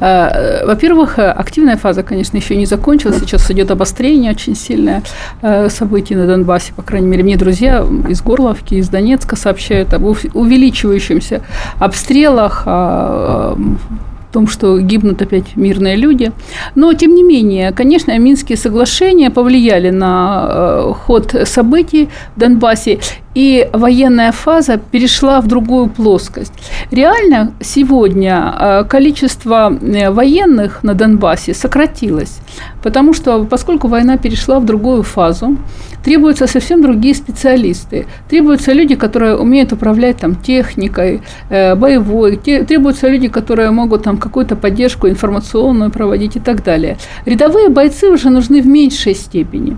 [0.00, 3.18] Э, во-первых, активная фаза, конечно, еще не закончилась.
[3.18, 5.02] Сейчас идет обострение очень сильное
[5.42, 6.72] э, событий на Донбассе.
[6.74, 11.42] По крайней мере, мне друзья из Горловки, из Донецка сообщают об увеличивающемся
[11.78, 13.56] обстрелах, о
[14.36, 16.30] том, что гибнут опять мирные люди.
[16.74, 22.98] Но, тем не менее, конечно, Минские соглашения повлияли на э, ход событий в Донбассе.
[23.36, 26.54] И военная фаза перешла в другую плоскость.
[26.90, 32.38] Реально сегодня э, количество э, военных на Донбассе сократилось,
[32.82, 35.58] потому что поскольку война перешла в другую фазу,
[36.02, 38.06] требуются совсем другие специалисты.
[38.30, 41.20] Требуются люди, которые умеют управлять там, техникой,
[41.50, 42.36] э, боевой.
[42.36, 46.96] Требуются люди, которые могут там какую-то поддержку информационную проводить и так далее.
[47.26, 49.76] Рядовые бойцы уже нужны в меньшей степени.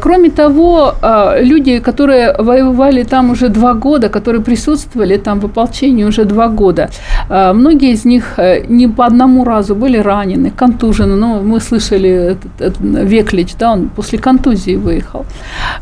[0.00, 0.94] Кроме того,
[1.40, 2.69] люди, которые воевали
[3.02, 6.90] там уже два года, которые присутствовали там в ополчении уже два года,
[7.28, 11.16] э, многие из них э, не по одному разу были ранены, контужены.
[11.16, 15.24] Ну, мы слышали Веклич, да, он после контузии выехал.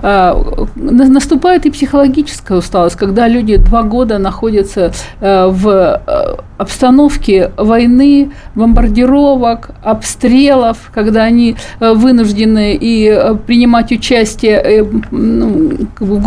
[0.02, 0.34] Э,
[0.76, 9.70] наступает и психологическая усталость, когда люди два года находятся э, в э, обстановке войны, бомбардировок,
[9.82, 16.20] обстрелов, когда они вынуждены и принимать участие ну, в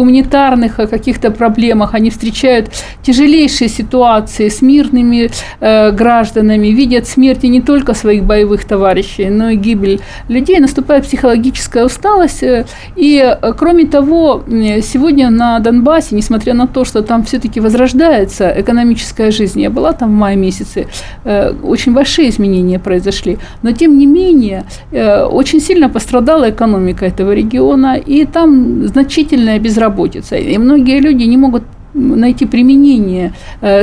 [0.52, 2.70] гуманитарных каких-то проблемах, они встречают
[3.02, 5.30] тяжелейшие ситуации с мирными
[5.60, 10.00] гражданами, видят смерти не только своих боевых товарищей, но и гибель
[10.30, 12.44] людей, наступает психологическая усталость,
[12.96, 14.44] и Э, кроме того,
[14.82, 20.10] сегодня на Донбассе, несмотря на то, что там все-таки возрождается экономическая жизнь, я была там
[20.10, 20.88] в мае месяце,
[21.24, 27.34] э, очень большие изменения произошли, но тем не менее э, очень сильно пострадала экономика этого
[27.34, 31.64] региона, и там значительная безработица, и многие люди не могут
[31.94, 33.34] найти применение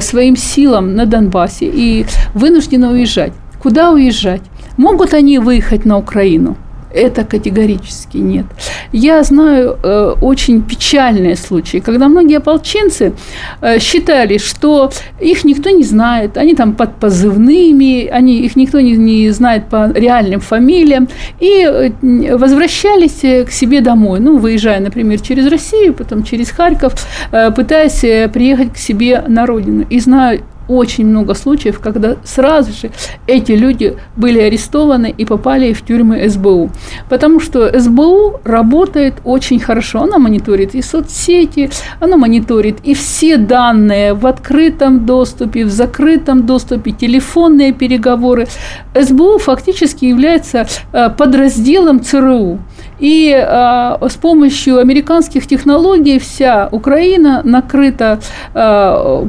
[0.00, 3.32] своим силам на Донбассе и вынуждены уезжать.
[3.62, 4.42] Куда уезжать?
[4.76, 6.56] Могут они выехать на Украину?
[6.92, 8.46] Это категорически нет.
[8.92, 13.12] Я знаю э, очень печальные случаи, когда многие ополченцы
[13.60, 18.96] э, считали, что их никто не знает, они там под позывными, они, их никто не,
[18.96, 21.08] не знает по реальным фамилиям,
[21.40, 26.94] и э, возвращались э, к себе домой, ну, выезжая, например, через Россию, потом через Харьков,
[27.32, 29.84] э, пытаясь э, приехать к себе на родину.
[29.90, 32.90] И знаю очень много случаев, когда сразу же
[33.26, 36.70] эти люди были арестованы и попали в тюрьмы СБУ.
[37.08, 40.02] Потому что СБУ работает очень хорошо.
[40.02, 46.92] Она мониторит и соцсети, она мониторит и все данные в открытом доступе, в закрытом доступе,
[46.92, 48.46] телефонные переговоры.
[48.94, 52.58] СБУ фактически является э, подразделом ЦРУ.
[52.98, 58.20] И э, с помощью американских технологий вся Украина накрыта
[58.54, 59.26] э,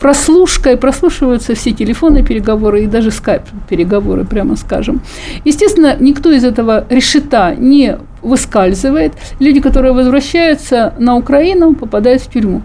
[0.00, 5.00] прослушкой, прослушиваются все телефонные переговоры и даже скайп-переговоры, прямо скажем.
[5.44, 9.12] Естественно, никто из этого решета не выскальзывает.
[9.40, 12.62] Люди, которые возвращаются на Украину, попадают в тюрьму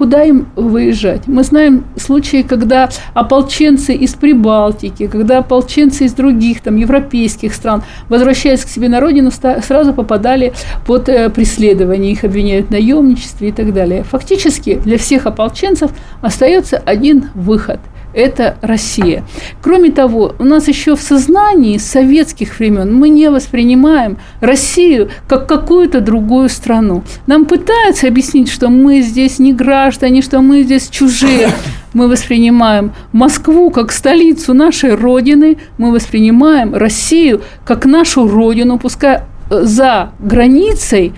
[0.00, 1.26] куда им выезжать.
[1.26, 8.64] Мы знаем случаи, когда ополченцы из Прибалтики, когда ополченцы из других там, европейских стран, возвращаясь
[8.64, 10.54] к себе на родину, сразу попадали
[10.86, 14.02] под э, преследование, их обвиняют в наемничестве и так далее.
[14.04, 15.90] Фактически для всех ополченцев
[16.22, 17.80] остается один выход–
[18.12, 19.24] это Россия.
[19.62, 26.00] Кроме того, у нас еще в сознании советских времен мы не воспринимаем Россию как какую-то
[26.00, 27.02] другую страну.
[27.26, 31.48] Нам пытаются объяснить, что мы здесь не граждане, что мы здесь чужие.
[31.92, 40.12] Мы воспринимаем Москву как столицу нашей Родины, мы воспринимаем Россию как нашу Родину, пускай за
[40.20, 41.12] границей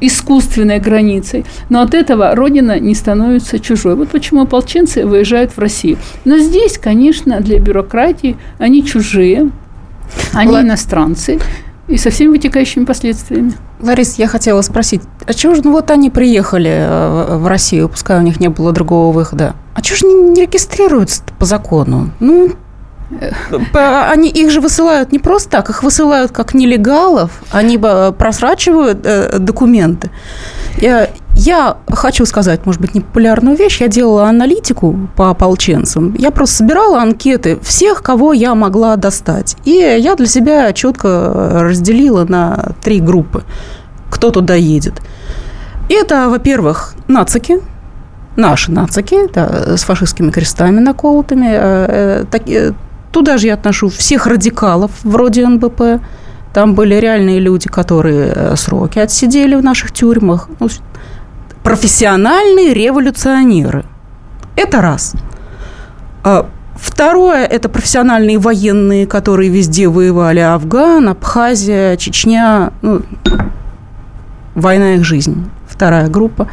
[0.00, 1.44] искусственной границей.
[1.68, 3.94] Но от этого Родина не становится чужой.
[3.96, 5.98] Вот почему ополченцы выезжают в Россию.
[6.24, 9.50] Но здесь, конечно, для бюрократии они чужие,
[10.32, 10.62] они Ла...
[10.62, 11.38] иностранцы
[11.88, 13.52] и со всеми вытекающими последствиями.
[13.80, 18.18] Ларис, я хотела спросить, а чего же, ну вот они приехали э, в Россию, пускай
[18.18, 22.10] у них не было другого выхода, а чего же не регистрируются по закону?
[22.20, 22.52] Ну,
[23.72, 30.10] они их же высылают не просто так, их высылают как нелегалов, они просрачивают э, документы.
[30.78, 33.80] Я, я хочу сказать, может быть, непопулярную вещь.
[33.80, 36.14] Я делала аналитику по ополченцам.
[36.18, 39.56] Я просто собирала анкеты всех, кого я могла достать.
[39.64, 43.44] И я для себя четко разделила на три группы,
[44.10, 44.94] кто туда едет.
[45.88, 47.60] Это, во-первых, нацики,
[48.36, 52.72] наши нацики, да, с фашистскими крестами наколотыми, э, э,
[53.14, 56.02] Туда же я отношу всех радикалов вроде НБП.
[56.52, 60.48] Там были реальные люди, которые э, сроки отсидели в наших тюрьмах.
[60.58, 60.68] Ну,
[61.62, 63.84] профессиональные революционеры.
[64.56, 65.14] Это раз.
[66.24, 70.40] А второе– это профессиональные военные, которые везде воевали.
[70.40, 72.72] Афган, Абхазия, Чечня.
[72.82, 73.02] Ну,
[74.56, 75.48] война их жизнь.
[75.68, 76.48] Вторая группа.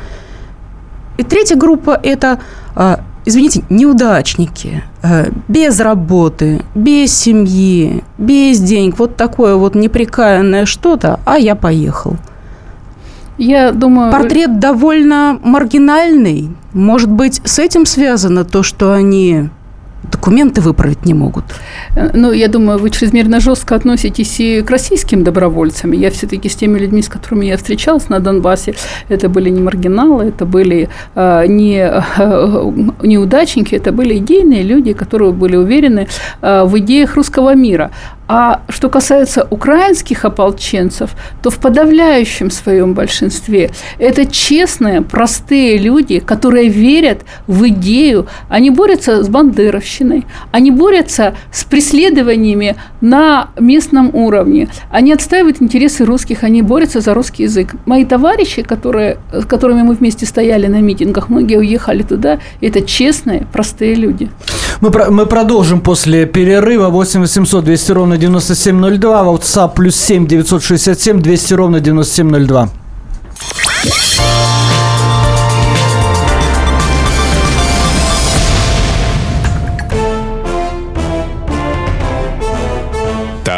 [1.18, 2.40] И третья группа– это
[2.76, 11.20] а, извините, неудачники, э, без работы, без семьи, без денег, вот такое вот неприкаянное что-то,
[11.26, 12.16] а я поехал.
[13.38, 14.12] Я думаю...
[14.12, 16.50] Портрет довольно маргинальный.
[16.74, 19.50] Может быть, с этим связано то, что они
[20.12, 21.46] документы выправить не могут.
[21.96, 25.92] Э, ну, я думаю, вы чрезмерно жестко относитесь и к российским добровольцам.
[25.94, 28.74] Я все-таки с теми людьми, с которыми я встречалась на Донбассе,
[29.10, 32.72] это были не маргиналы, это были э, не э,
[33.04, 36.08] неудачники, это были идейные люди, которые были уверены
[36.42, 37.92] в идеях русского мира.
[38.34, 41.10] А что касается украинских ополченцев,
[41.44, 48.28] то в подавляющем своем большинстве это честные, простые люди, которые верят в идею.
[48.48, 54.70] Они борются с бандеровщиной, они борются с преследованиями на местном уровне.
[54.90, 57.76] Они отстаивают интересы русских, они борются за русский язык.
[57.86, 63.46] Мои товарищи, которые, с которыми мы вместе стояли на митингах, многие уехали туда, это честные,
[63.52, 64.30] простые люди.
[64.80, 66.88] Мы, мы продолжим после перерыва.
[66.88, 69.24] 8 800 200 ровно 9702.
[69.24, 72.70] WhatsApp плюс 7 967 200 ровно 9702.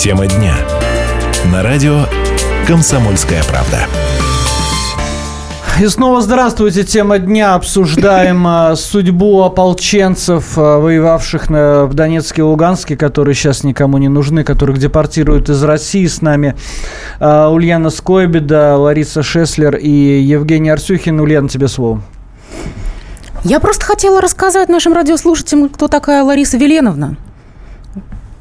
[0.00, 0.54] Тема дня.
[1.52, 2.06] На радио
[2.66, 3.80] «Комсомольская правда».
[5.78, 6.84] И снова здравствуйте.
[6.84, 7.54] Тема дня.
[7.54, 14.08] Обсуждаем а, судьбу ополченцев, а, воевавших на, в Донецке и Луганске, которые сейчас никому не
[14.08, 16.06] нужны, которых депортируют из России.
[16.06, 16.56] С нами
[17.18, 21.20] а, Ульяна Скойбеда, Лариса Шеслер и Евгений Арсюхин.
[21.20, 22.00] Ульяна, тебе слово.
[23.44, 27.18] Я просто хотела рассказать нашим радиослушателям, кто такая Лариса Веленовна.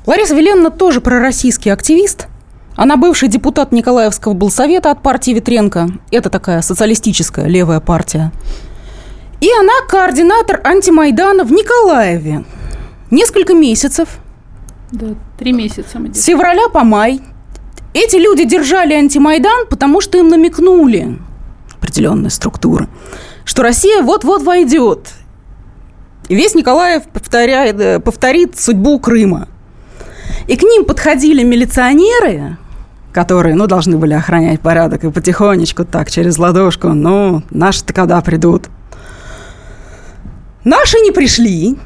[0.05, 2.27] Лариса Веленна тоже пророссийский активист.
[2.75, 5.89] Она бывший депутат Николаевского былсовета от партии Ветренко.
[6.11, 8.31] Это такая социалистическая левая партия.
[9.41, 12.45] И она координатор антимайдана в Николаеве.
[13.11, 14.07] Несколько месяцев.
[14.91, 15.99] Да, три месяца.
[15.99, 17.21] Мы С февраля по май.
[17.93, 21.17] Эти люди держали антимайдан, потому что им намекнули
[21.75, 22.87] определенные структуры,
[23.45, 25.09] что Россия вот-вот войдет.
[26.27, 29.47] И весь Николаев повторяет, э, повторит судьбу Крыма–
[30.49, 32.57] и к ним подходили милиционеры,
[33.13, 38.67] которые, ну, должны были охранять порядок, и потихонечку так, через ладошку, ну, наши-то когда придут?
[40.63, 41.77] Наши не пришли,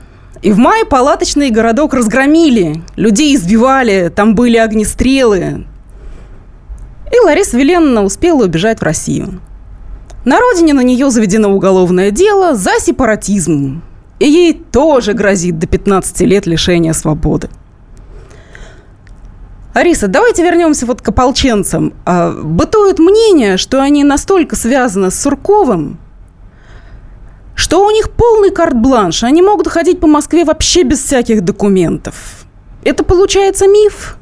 [0.41, 5.65] и в мае палаточный городок разгромили, людей избивали, там были огнестрелы.
[7.11, 9.41] И Лариса Веленна успела убежать в Россию.
[10.23, 13.81] На родине на нее заведено уголовное дело за сепаратизм.
[14.19, 17.49] И ей тоже грозит до 15 лет лишения свободы.
[19.73, 21.93] Ариса, давайте вернемся вот к ополченцам.
[22.05, 25.99] А, бытует мнение, что они настолько связаны с Сурковым,
[27.55, 29.23] что у них полный карт-бланш.
[29.23, 32.45] Они могут ходить по Москве вообще без всяких документов.
[32.83, 34.17] Это получается миф?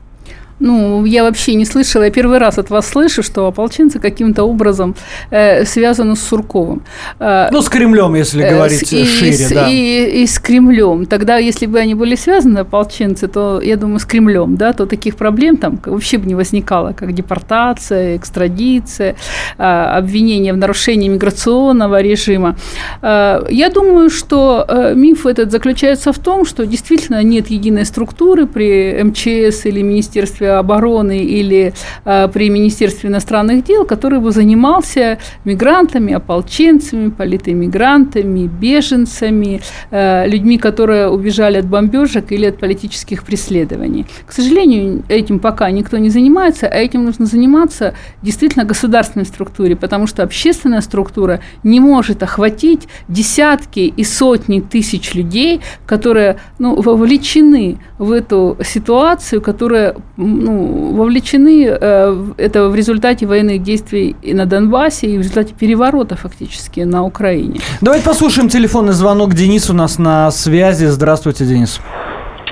[0.62, 4.95] Ну, я вообще не слышала, я первый раз от вас слышу, что ополченцы каким-то образом
[5.32, 6.84] э, связаны с Сурковым.
[7.20, 9.68] Э, ну, с Кремлем, если э, говорить и, шире, и, да.
[9.68, 11.07] И, и с Кремлем.
[11.07, 15.16] Тогда, если бы они были связаны, ополченцы, то, я думаю, с Кремлем, да, то таких
[15.16, 19.16] проблем там вообще бы не возникало, как депортация, экстрадиция,
[19.57, 22.55] э, обвинение в нарушении миграционного режима.
[23.01, 28.45] Э, я думаю, что э, миф этот заключается в том, что действительно нет единой структуры
[28.45, 31.74] при МЧС или Министерстве обороны или
[32.06, 41.10] э, при Министерстве иностранных дел, который бы занимался мигрантами, ополченцами, политэмигрантами, беженцами, э, людьми, которые
[41.10, 44.06] убежали от бомбежек или от политических преследований.
[44.26, 50.08] К сожалению, этим пока никто не занимается, а этим нужно заниматься действительно государственной структуре, потому
[50.08, 58.12] что общественная структура не может охватить десятки и сотни тысяч людей, которые ну, вовлечены в
[58.12, 59.95] эту ситуацию, которая
[60.42, 66.16] ну, вовлечены э, это в результате военных действий и на Донбассе, и в результате переворота
[66.16, 67.60] фактически на Украине.
[67.82, 69.34] Давайте послушаем телефонный звонок.
[69.34, 70.86] Денис у нас на связи.
[70.86, 71.80] Здравствуйте, Денис.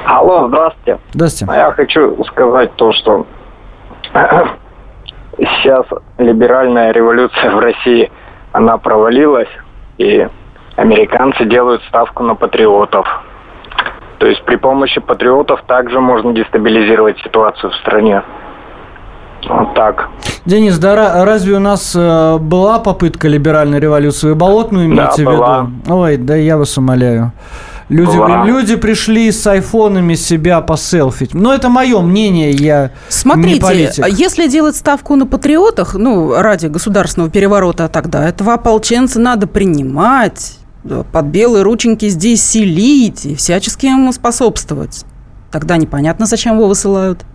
[0.06, 1.00] Алло, здравствуйте.
[1.14, 1.54] Здравствуйте.
[1.54, 3.26] А я хочу сказать то, что
[5.38, 5.86] сейчас
[6.18, 8.12] либеральная революция в России,
[8.52, 9.50] она провалилась,
[9.98, 10.28] и
[10.76, 13.08] американцы делают ставку на патриотов.
[14.20, 18.22] То есть при помощи патриотов также можно дестабилизировать ситуацию в стране.
[19.48, 20.10] Вот так.
[20.46, 24.34] Денис, да разве у нас э, была попытка либеральной революции?
[24.34, 25.62] Болотную имеете да, в была.
[25.62, 25.96] виду?
[25.96, 27.32] Ой, да я вас умоляю.
[27.88, 28.46] Люди, Была.
[28.46, 31.34] люди пришли с айфонами себя поселфить.
[31.34, 34.06] Но это мое мнение, я не Смотрите, политик.
[34.10, 40.59] если делать ставку на патриотах, ну, ради государственного переворота, тогда этого ополченца надо принимать,
[41.12, 45.06] под белые рученьки здесь селить и всячески ему способствовать.
[45.52, 47.26] Тогда непонятно, зачем его высылают.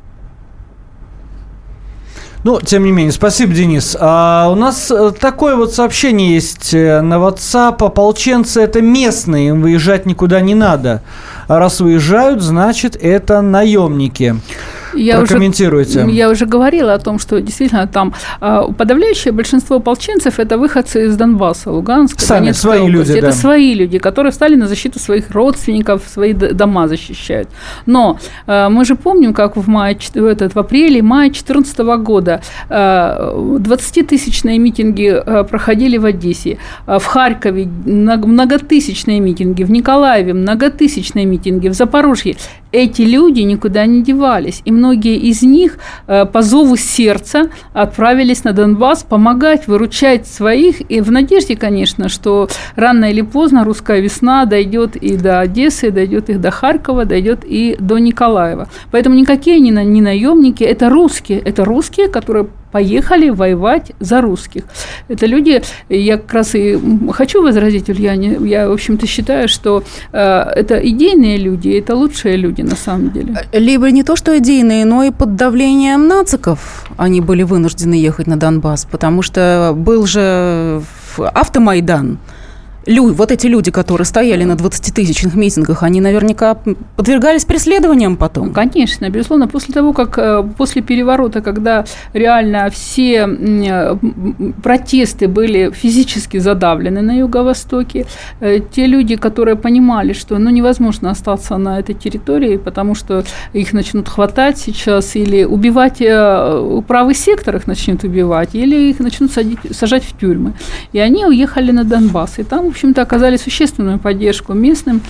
[2.45, 3.97] Ну, тем не менее, спасибо, Денис.
[3.99, 7.83] А у нас э, такое вот сообщение есть э, на WhatsApp.
[7.83, 11.03] Ополченцы– это местные, им выезжать никуда не надо.
[11.49, 14.37] А раз выезжают, значит, это наемники.
[14.97, 16.05] Я Прокомментируйте.
[16.05, 21.07] Уже, я уже говорила о том, что действительно там а, подавляющее большинство ополченцев это выходцы
[21.07, 23.09] из Донбасса, Луганска, Сами, Донецкой свои области.
[23.09, 23.33] люди, Это да.
[23.33, 27.49] свои люди, которые встали на защиту своих родственников, свои дома защищают.
[27.87, 33.35] Но а, мы же помним, как в, мае, в этот, в апреле-мае 2014 года а,
[33.37, 41.27] 20-тысячные митинги а, проходили в Одессе, а, в Харькове мног- многотысячные митинги, в Николаеве многотысячные
[41.27, 42.37] митинги, в Запорожье.
[42.75, 48.53] Эти люди никуда не девались, и многие из них э, по зову сердца отправились на
[48.53, 54.97] Донбасс помогать, выручать своих, и в надежде, конечно, что рано или поздно русская весна дойдет
[54.97, 58.69] и до Одессы, дойдет и до Харькова, дойдет и до Николаева.
[58.91, 64.65] Поэтому никакие на- не наемники, это русские, это русские, которые поехали воевать за русских.
[65.07, 66.77] Это люди, я как раз и
[67.13, 70.19] хочу возразить Ульяне, я, в общем-то, считаю, что э,
[70.57, 73.37] это идейные люди, это лучшие люди на самом деле.
[73.53, 78.37] Либо не то, что идейные, но и под давлением нациков они были вынуждены ехать на
[78.37, 80.83] Донбасс, потому что был же
[81.19, 82.19] автомайдан.
[82.87, 86.57] Лю- вот эти люди, которые стояли на 20-тысячных митингах, они наверняка
[86.97, 88.53] подвергались преследованиям потом.
[88.53, 93.29] Конечно, безусловно, после того, как э, после переворота, когда реально все
[94.63, 98.07] протесты были физически задавлены на Юго-Востоке,
[98.41, 103.25] э, те люди, которые понимали, что ну, невозможно остаться на этой территории, потому что
[103.55, 109.33] их начнут хватать сейчас или убивать, э, правый сектор их начнет убивать, или их начнут
[109.33, 110.53] садить, сажать в тюрьмы.
[110.93, 112.39] И они уехали на Донбасс.
[112.39, 115.01] И там, общем-то, оказали существенную поддержку местным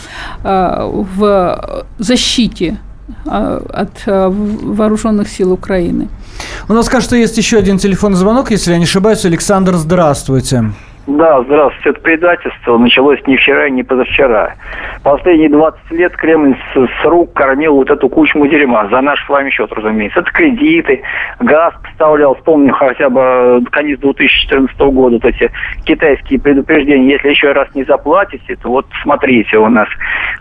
[0.43, 2.79] э, в защите
[3.25, 6.09] э, от э, вооруженных сил Украины.
[6.69, 9.25] У нас, кажется, есть еще один телефонный звонок, если я не ошибаюсь.
[9.25, 10.73] Александр, здравствуйте.
[11.07, 11.91] Да, здравствуйте.
[11.91, 14.55] Это предательство началось не вчера, не позавчера.
[15.03, 18.89] Последние 20 лет Кремль с, с рук кормил вот эту кучму дерьма.
[18.89, 20.21] За наш с вами счет, разумеется.
[20.21, 21.03] Это кредиты,
[21.41, 22.35] газ поставлял.
[22.37, 25.17] Вспомним хотя бы конец 2014 года.
[25.17, 25.51] Вот эти
[25.85, 27.13] китайские предупреждения.
[27.13, 29.89] Если еще раз не заплатите, то вот смотрите у нас.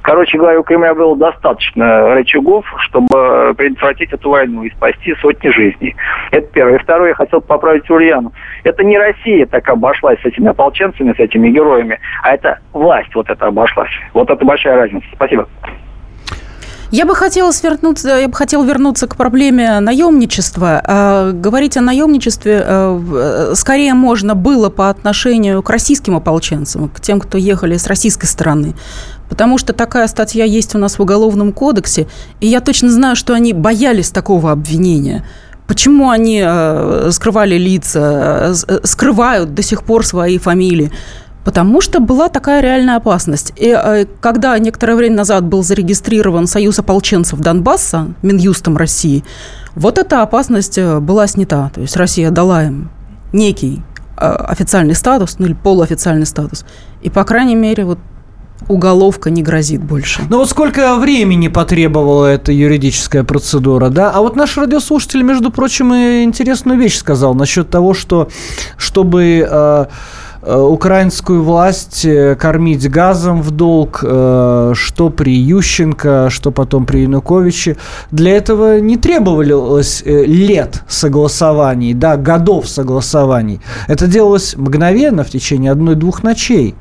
[0.01, 5.93] Короче говоря, у Кремля было достаточно рычагов, чтобы предотвратить эту войну и спасти сотни жизней.
[6.31, 6.75] Это первое.
[6.75, 8.31] И второе, я хотел поправить Ульяну.
[8.63, 13.29] Это не Россия так обошлась с этими ополченцами, с этими героями, а это власть вот
[13.29, 13.91] это обошлась.
[14.13, 15.05] Вот это большая разница.
[15.13, 15.47] Спасибо.
[16.93, 20.79] Я бы хотела вернуться, я бы хотела вернуться к проблеме наемничества.
[20.85, 27.01] А, Говорить о наемничестве э, э, скорее можно было по отношению к российским ополченцам, к
[27.01, 28.75] тем, кто ехали с российской стороны.
[29.27, 32.05] Потому что такая статья есть у нас в Уголовном кодексе,
[32.39, 35.25] и я точно знаю, что они боялись такого обвинения.
[35.67, 40.91] Почему они э, скрывали лица, э, э, скрывают до сих пор свои фамилии?
[41.45, 43.51] Потому что была такая реальная опасность.
[43.57, 49.25] И когда некоторое время назад был зарегистрирован Союз ополченцев Донбасса Минюстом России,
[49.75, 51.69] вот эта опасность была снята.
[51.73, 52.89] То есть Россия дала им
[53.33, 53.81] некий
[54.15, 56.63] официальный статус, ну или полуофициальный статус.
[57.01, 57.99] И, по крайней мере, вот
[58.67, 60.21] уголовка не грозит больше.
[60.29, 64.11] Ну вот сколько времени потребовала эта юридическая процедура, да?
[64.11, 68.29] А вот наш радиослушатель, между прочим, и интересную вещь сказал насчет того, что
[68.77, 69.85] чтобы э,
[70.43, 76.99] э, украинскую власть э, кормить газом в долг, э, что при Ющенко, что потом при
[76.99, 77.77] Януковиче,
[78.11, 83.59] для этого не требовалось лет согласований, да, годов согласований.
[83.87, 86.75] Это делалось мгновенно в течение одной-двух ночей.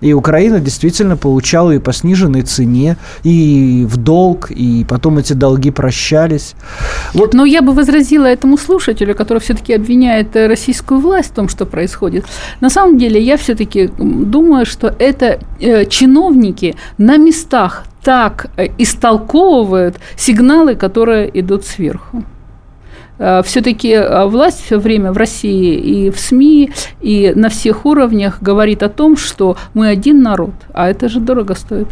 [0.00, 5.70] И Украина действительно получала и по сниженной цене, и в долг, и потом эти долги
[5.70, 6.54] прощались.
[7.14, 7.34] Вот.
[7.34, 11.66] Но я бы возразила этому слушателю, который все-таки обвиняет э, российскую власть в том, что
[11.66, 12.24] происходит.
[12.60, 19.96] На самом деле я все-таки думаю, что это э, чиновники на местах так э, истолковывают
[20.16, 22.22] сигналы, которые идут сверху.
[23.18, 28.88] Все-таки власть все время в России и в СМИ, и на всех уровнях говорит о
[28.88, 31.88] том, что мы один народ, а это же дорого стоит.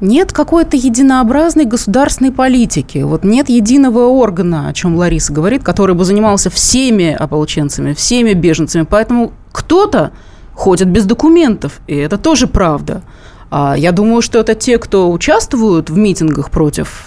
[0.00, 2.98] нет какой-то единообразной государственной политики.
[2.98, 8.86] Вот нет единого органа, о чем Лариса говорит, который бы занимался всеми ополченцами, всеми беженцами.
[8.88, 10.12] Поэтому кто-то
[10.54, 13.02] ходит без документов, и это тоже правда.
[13.50, 17.06] А я думаю, что это те, кто участвуют в митингах против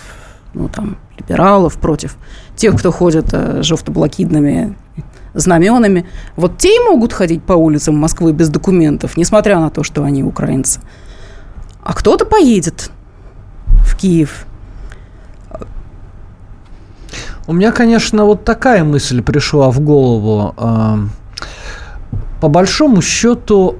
[0.53, 2.17] ну, там, либералов, против
[2.59, 4.75] тех, кто ходит э, жовто-блокидными
[5.33, 6.05] знаменами.
[6.35, 10.23] Вот те и могут ходить по улицам Москвы без документов, несмотря на то, что они
[10.23, 10.81] украинцы.
[11.83, 12.91] А кто-то поедет
[13.85, 14.45] в Киев.
[17.47, 20.53] У меня, конечно, вот такая мысль пришла в голову.
[20.57, 20.99] А,
[22.41, 23.77] по большому счету,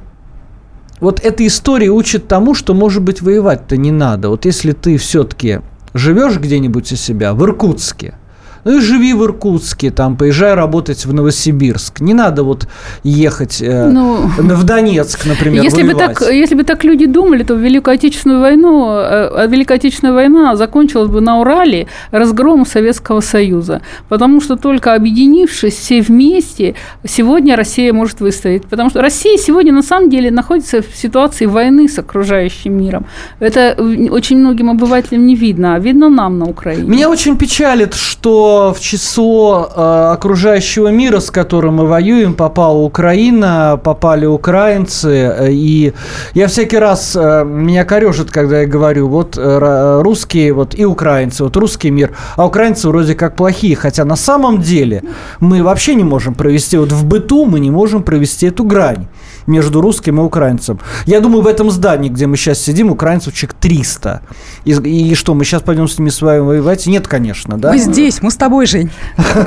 [0.99, 4.29] вот эта история учит тому, что, может быть, воевать-то не надо.
[4.29, 5.59] Вот если ты все-таки
[5.93, 8.15] живешь где-нибудь у себя, в Иркутске,
[8.63, 12.01] ну и живи в Иркутске, там, поезжай работать в Новосибирск.
[12.01, 12.67] Не надо вот
[13.03, 17.53] ехать э, ну, в Донецк, например, если бы, так, если бы так люди думали, то
[17.53, 23.81] Великую Отечественную войну, э, Великая Отечественная война закончилась бы на Урале разгромом Советского Союза.
[24.09, 28.65] Потому что только объединившись все вместе, сегодня Россия может выстоять.
[28.65, 33.05] Потому что Россия сегодня на самом деле находится в ситуации войны с окружающим миром.
[33.39, 33.75] Это
[34.11, 36.83] очень многим обывателям не видно, а видно нам на Украине.
[36.83, 43.79] Меня очень печалит, что в число э, окружающего мира, с которым мы воюем, попала Украина,
[43.83, 45.49] попали украинцы.
[45.49, 45.93] И
[46.33, 51.43] я всякий раз, э, меня корежит, когда я говорю, вот э, русские вот и украинцы,
[51.43, 53.75] вот русский мир, а украинцы вроде как плохие.
[53.75, 55.03] Хотя на самом деле
[55.39, 59.07] мы вообще не можем провести, вот в быту мы не можем провести эту грань
[59.47, 60.79] между русским и украинцем.
[61.05, 64.21] Я думаю, в этом здании, где мы сейчас сидим, украинцев человек 300.
[64.65, 66.87] И, и что, мы сейчас пойдем с ними с вами воевать?
[66.87, 67.71] Нет, конечно, да?
[67.71, 68.89] Мы здесь, мы с тобой, Жень.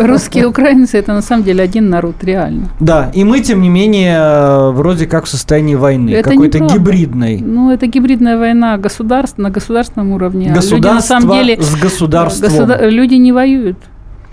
[0.00, 2.68] Русские и украинцы– это на самом деле один народ, реально.
[2.80, 7.38] Да, и мы, тем не менее, вроде как в состоянии войны, какой-то гибридной.
[7.40, 10.52] Ну, это гибридная война государств на государственном уровне.
[10.52, 12.48] Государство люди, на самом деле, с государством.
[12.48, 12.88] Государ...
[12.88, 13.78] Люди не воюют.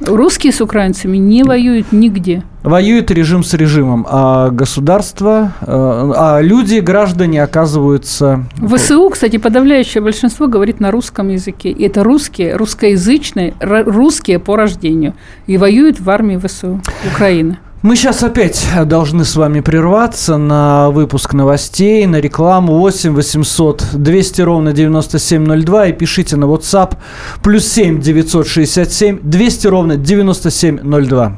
[0.02, 2.44] Русские с украинцами не воюют нигде.
[2.64, 8.46] Воюет режим с режимом, а государство, э, а люди, граждане оказываются...
[8.58, 11.72] ВСУ, кстати, подавляющее большинство говорит на русском языке.
[11.72, 15.14] И это русские, русскоязычные, русские по рождению.
[15.48, 16.82] И воюют в армии ВСУ
[17.14, 17.60] Украины.
[17.82, 22.78] Мы сейчас опять должны с вами прерваться на выпуск новостей, на рекламу.
[22.78, 26.98] 8 800 200 ровно 9702 и пишите на WhatsApp.
[27.42, 31.38] Плюс 7 967 200 ровно 9702.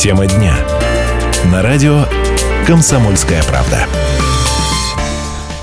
[0.00, 0.54] Тема дня.
[1.52, 2.06] На радио
[2.66, 3.80] «Комсомольская правда».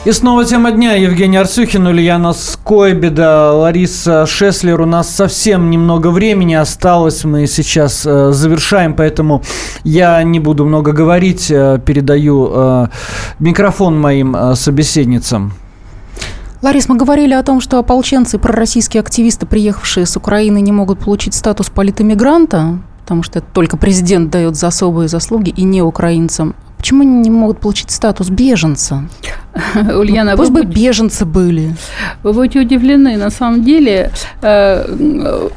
[0.05, 0.93] И снова тема дня.
[0.93, 4.79] Евгений Арсюхин, Ульяна Скойбеда, Лариса Шеслер.
[4.81, 7.23] У нас совсем немного времени осталось.
[7.23, 9.41] Мы сейчас э, завершаем, поэтому
[9.83, 11.49] я не буду много говорить.
[11.49, 12.87] Э, передаю э,
[13.39, 15.53] микрофон моим э, собеседницам.
[16.61, 20.99] Ларис, мы говорили о том, что ополченцы и пророссийские активисты, приехавшие с Украины, не могут
[20.99, 22.77] получить статус политэмигранта
[23.07, 26.55] потому что только президент дает за особые заслуги и не украинцам.
[26.77, 29.05] Почему они не могут получить статус беженца?
[29.75, 31.73] Ульяна, ну, пусть бы будете, беженцы были.
[32.21, 33.15] Вы будете удивлены.
[33.15, 35.47] На самом деле э,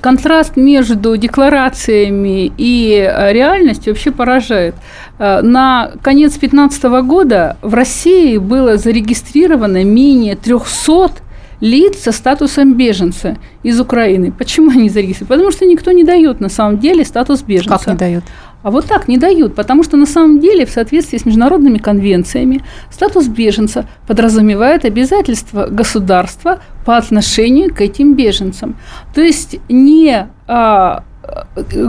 [0.00, 4.74] контраст между декларациями и реальностью вообще поражает.
[5.18, 11.25] Э, на конец 2015 года в России было зарегистрировано менее 300
[11.60, 14.32] лиц со статусом беженца из Украины.
[14.32, 15.36] Почему они зарегистрированы?
[15.36, 17.78] Потому что никто не дает на самом деле статус беженца.
[17.78, 18.24] Как не дают?
[18.62, 22.64] А вот так не дают, потому что на самом деле в соответствии с международными конвенциями
[22.90, 28.76] статус беженца подразумевает обязательства государства по отношению к этим беженцам.
[29.14, 31.04] То есть не а,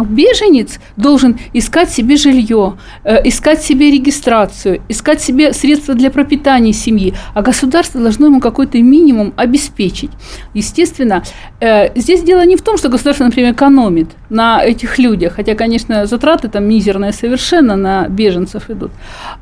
[0.09, 7.41] беженец должен искать себе жилье, искать себе регистрацию, искать себе средства для пропитания семьи, а
[7.41, 10.11] государство должно ему какой-то минимум обеспечить.
[10.53, 11.23] Естественно,
[11.95, 16.49] здесь дело не в том, что государство, например, экономит на этих людях, хотя, конечно, затраты
[16.49, 18.91] там мизерные совершенно на беженцев идут,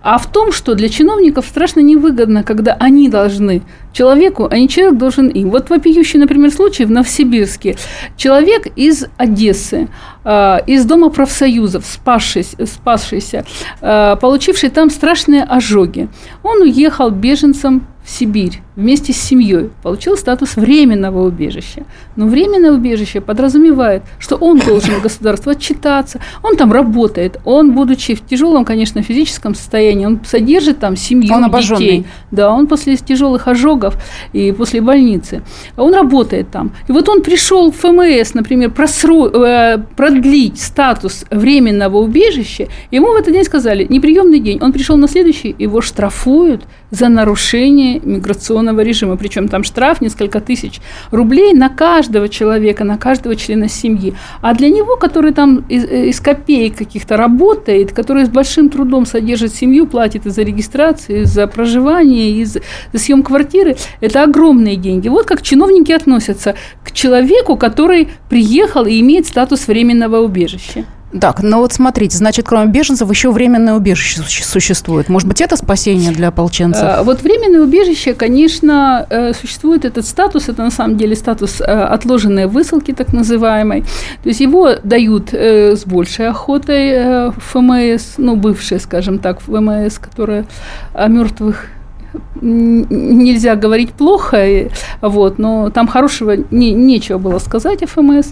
[0.01, 4.97] а в том, что для чиновников страшно невыгодно, когда они должны человеку, а не человек
[4.97, 5.49] должен им.
[5.51, 7.77] Вот вопиющий, например, случай в Новосибирске.
[8.17, 9.84] Человек из Одессы,
[10.23, 13.45] э, из Дома профсоюзов, спасшийся, спасшийся
[13.81, 16.07] э, получивший там страшные ожоги.
[16.43, 21.83] Он уехал беженцем в Сибирь вместе с семьей, получил статус временного убежища.
[22.15, 28.25] Но временное убежище подразумевает, что он должен государству отчитаться, он там работает, он, будучи в
[28.25, 32.05] тяжелом, конечно, физическом состоянии, он содержит там семью, он детей.
[32.31, 33.95] Да, он после тяжелых ожогов
[34.33, 35.41] и после больницы,
[35.77, 36.71] он работает там.
[36.87, 43.15] И вот он пришел в ФМС, например, просру, э, продлить статус временного убежища, ему в
[43.15, 49.17] этот день сказали, неприемный день, он пришел на следующий, его штрафуют за нарушение миграционного режима.
[49.17, 50.79] Причем там штраф несколько тысяч
[51.11, 54.13] рублей на каждого человека, на каждого члена семьи.
[54.41, 59.53] А для него, который там из, из копеек каких-то работает, который с большим трудом содержит
[59.53, 62.61] семью, платит и за регистрацию, и за проживание, и за,
[62.93, 65.07] за съем квартиры, это огромные деньги.
[65.07, 70.85] Вот как чиновники относятся к человеку, который приехал и имеет статус временного убежища.
[71.19, 75.09] Так, ну вот смотрите, значит, кроме беженцев еще временное убежище существует.
[75.09, 76.83] Может быть, это спасение для ополченцев?
[76.83, 81.63] Э, вот временное убежище, конечно, э, существует этот статус, это на самом деле статус э,
[81.63, 83.81] отложенной высылки, так называемой.
[84.23, 90.45] То есть его дают с большей охотой ФМС, ну, бывшая, скажем так, ФМС, которая
[90.93, 91.67] о мертвых
[92.41, 94.69] нельзя говорить плохо,
[95.01, 98.31] вот, но там хорошего не, нечего было сказать ФМС.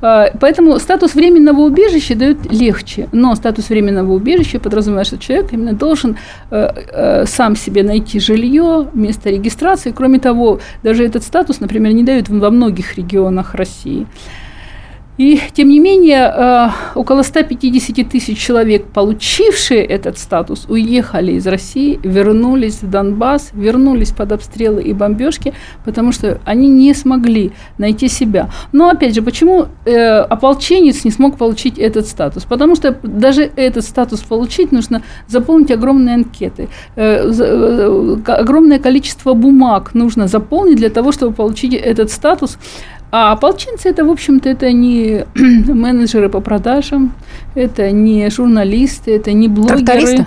[0.00, 5.72] А, поэтому статус временного убежища дают легче, но статус временного убежища подразумевает, что человек именно
[5.72, 6.16] должен
[6.50, 9.92] э, э, сам себе найти жилье, место регистрации.
[9.96, 14.06] Кроме того, даже этот статус, например, не дают во многих регионах России.
[15.18, 21.98] И, тем не менее, э, около 150 тысяч человек, получившие этот статус, уехали из России,
[22.04, 25.54] вернулись в Донбасс, вернулись под обстрелы и бомбежки,
[25.84, 28.48] потому что они не смогли найти себя.
[28.70, 32.44] Но, опять же, почему э, ополченец не смог получить этот статус?
[32.44, 36.68] Потому что даже этот статус получить нужно заполнить огромные анкеты.
[36.94, 42.56] Э, огромное количество бумаг нужно заполнить для того, чтобы получить этот статус.
[43.10, 47.14] А ополченцы это, в общем-то, это не менеджеры по продажам,
[47.54, 49.84] это не журналисты, это не блогеры.
[49.84, 50.26] Трактористы?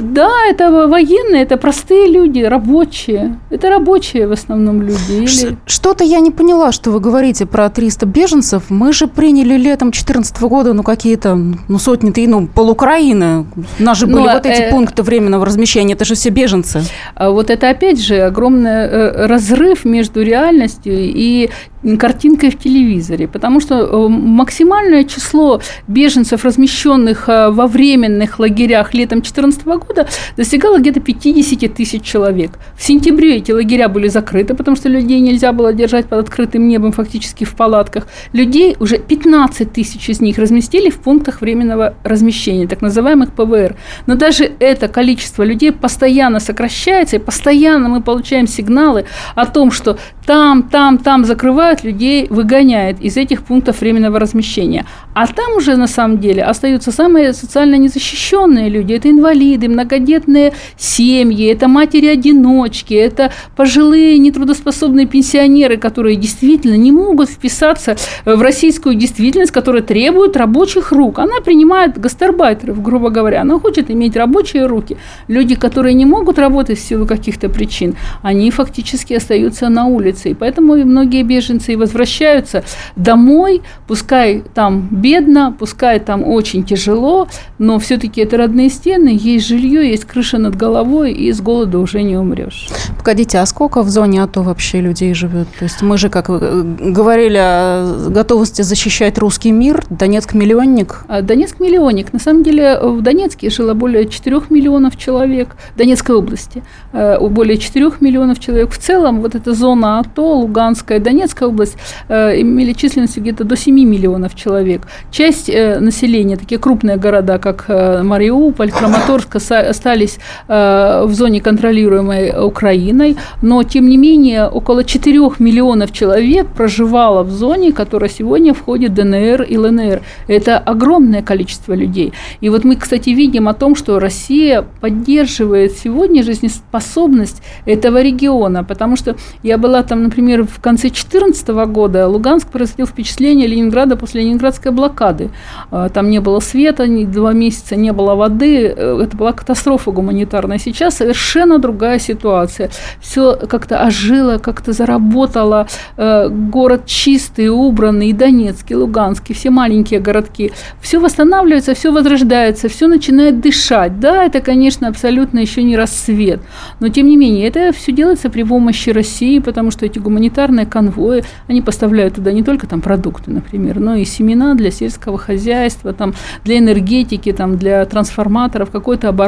[0.00, 3.38] Да, это военные, это простые люди, рабочие.
[3.50, 5.12] Это рабочие в основном люди.
[5.12, 5.56] Или...
[5.66, 8.64] Что-то я не поняла, что вы говорите про 300 беженцев.
[8.68, 13.46] Мы же приняли летом 2014 года ну какие-то ну, сотни, ну полукраины.
[13.78, 14.70] У нас же были Но, вот эти э...
[14.70, 15.94] пункты временного размещения.
[15.94, 16.82] Это же все беженцы.
[17.14, 21.50] А вот это опять же огромный э, разрыв между реальностью и
[21.98, 29.20] картинкой в телевизоре, потому что э, максимальное число беженцев, размещенных э, во временных лагерях летом
[29.20, 29.87] 2014 года,
[30.36, 32.58] достигало где-то 50 тысяч человек.
[32.76, 36.92] В сентябре эти лагеря были закрыты, потому что людей нельзя было держать под открытым небом
[36.92, 38.06] фактически в палатках.
[38.32, 43.76] Людей уже 15 тысяч из них разместили в пунктах временного размещения, так называемых ПВР.
[44.06, 49.98] Но даже это количество людей постоянно сокращается, и постоянно мы получаем сигналы о том, что
[50.26, 54.84] там, там, там закрывают людей, выгоняют из этих пунктов временного размещения.
[55.14, 58.92] А там уже на самом деле остаются самые социально незащищенные люди.
[58.92, 67.96] Это инвалиды, многодетные семьи, это матери-одиночки, это пожилые нетрудоспособные пенсионеры, которые действительно не могут вписаться
[68.24, 71.20] в российскую действительность, которая требует рабочих рук.
[71.20, 73.42] Она принимает гастарбайтеров, грубо говоря.
[73.42, 74.96] Она хочет иметь рабочие руки.
[75.28, 80.30] Люди, которые не могут работать в силу каких-то причин, они фактически остаются на улице.
[80.30, 82.64] И поэтому и многие беженцы и возвращаются
[82.96, 89.90] домой, пускай там бедно, пускай там очень тяжело, но все-таки это родные стены, есть жилье,
[89.90, 92.68] есть крыша над головой, и с голода уже не умрешь.
[92.98, 95.48] Погодите, а сколько в зоне АТО вообще людей живет?
[95.58, 101.04] То есть мы же, как э, говорили о готовности защищать русский мир, Донецк миллионник?
[101.08, 102.12] А, Донецк миллионник.
[102.12, 107.56] На самом деле в Донецке жило более 4 миллионов человек, в Донецкой области э, более
[107.56, 108.70] 4 миллионов человек.
[108.70, 111.76] В целом вот эта зона АТО, Луганская Донецкая область
[112.08, 114.82] э, имели численность где-то до 7 миллионов человек.
[115.10, 120.18] Часть э, населения, такие крупные города, как э, Мариуполь, Краматорск, остались
[120.48, 127.30] э, в зоне, контролируемой Украиной, но, тем не менее, около 4 миллионов человек проживало в
[127.30, 130.02] зоне, которая сегодня входит в ДНР и ЛНР.
[130.26, 132.12] Это огромное количество людей.
[132.40, 138.96] И вот мы, кстати, видим о том, что Россия поддерживает сегодня жизнеспособность этого региона, потому
[138.96, 144.72] что я была там, например, в конце 2014 года, Луганск производил впечатление Ленинграда после ленинградской
[144.72, 145.30] блокады.
[145.70, 150.58] А, там не было света, два месяца не было воды, э, это была катастрофа гуманитарная.
[150.58, 152.70] Сейчас совершенно другая ситуация.
[153.00, 155.66] Все как-то ожило, как-то заработало.
[155.96, 160.52] Э, город чистый, убранный, и Донецкий, Луганский, все маленькие городки.
[160.80, 164.00] Все восстанавливается, все возрождается, все начинает дышать.
[164.00, 166.40] Да, это, конечно, абсолютно еще не рассвет,
[166.80, 171.24] но тем не менее, это все делается при помощи России, потому что эти гуманитарные конвои,
[171.46, 176.14] они поставляют туда не только там продукты, например, но и семена для сельского хозяйства, там,
[176.44, 179.27] для энергетики, там, для трансформаторов, какое-то оборудование.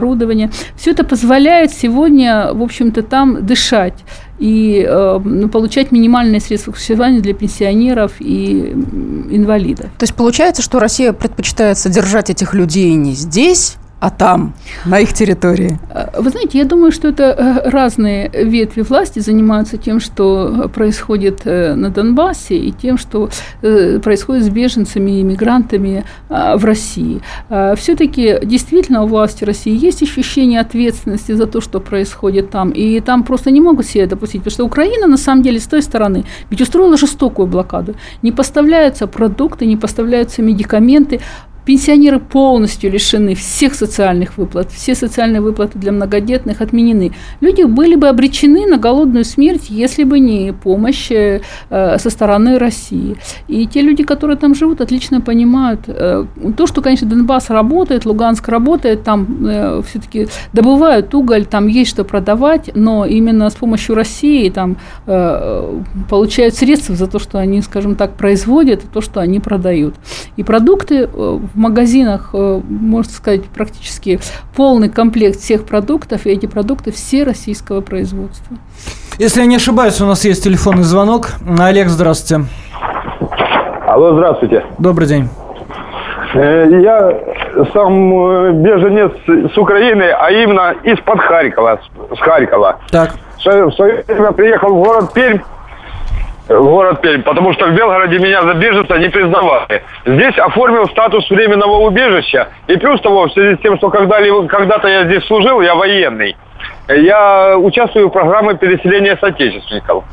[0.77, 3.95] Все это позволяет сегодня, в общем-то, там дышать
[4.39, 8.73] и э, получать минимальные средства существования для пенсионеров и
[9.31, 9.91] инвалидов.
[9.99, 14.55] То есть получается, что Россия предпочитает содержать этих людей не здесь, а там,
[14.87, 15.79] на их территории?
[16.19, 21.75] Вы знаете, я думаю, что это э, разные ветви власти занимаются тем, что происходит э,
[21.75, 23.29] на Донбассе, и тем, что
[23.63, 27.21] э, происходит с беженцами и мигрантами в России.
[27.77, 33.23] Все-таки действительно у власти России есть ощущение ответственности за то, что происходит там, и там
[33.25, 36.61] просто не могут себе допустить, потому что Украина, на самом деле, с той стороны, ведь
[36.61, 37.95] устроила жестокую блокаду.
[38.23, 41.21] Не поставляются продукты, не поставляются медикаменты,
[41.71, 47.13] Пенсионеры полностью лишены всех социальных выплат, все социальные выплаты для многодетных отменены.
[47.41, 51.41] Люди были бы обречены на голодную смерть, если бы не помощь э,
[51.71, 53.17] со стороны России.
[53.47, 56.25] И те люди, которые там живут, отлично понимают э,
[56.57, 62.03] то, что, конечно, Донбасс работает, Луганск работает, там э, все-таки добывают уголь, там есть что
[62.03, 64.77] продавать, но именно с помощью России там
[66.09, 69.95] получают средства за то, что они, скажем так, производят, то, что они продают.
[70.37, 74.19] И продукты в магазинах, э, можно сказать, практически
[74.57, 78.57] полный комплект всех продуктов, и эти продукты все российского производства.
[79.19, 81.29] Если я не ошибаюсь, у нас есть телефонный звонок.
[81.59, 82.47] Олег, здравствуйте.
[83.87, 84.65] Алло, здравствуйте.
[84.79, 85.29] Добрый день.
[86.35, 89.13] Э, я сам э, беженец
[89.53, 91.81] с Украины, а именно из-под Харькова,
[92.17, 92.79] с Харькова.
[92.91, 93.15] Так.
[93.37, 95.41] В свое время приехал в город Пермь,
[96.59, 99.83] город Пермь, потому что в Белгороде меня за беженца не признавали.
[100.05, 105.05] Здесь оформил статус временного убежища, и плюс того, в связи с тем, что когда-то я
[105.05, 106.37] здесь служил, я военный,
[106.89, 110.05] я участвую в программе переселения соотечественников.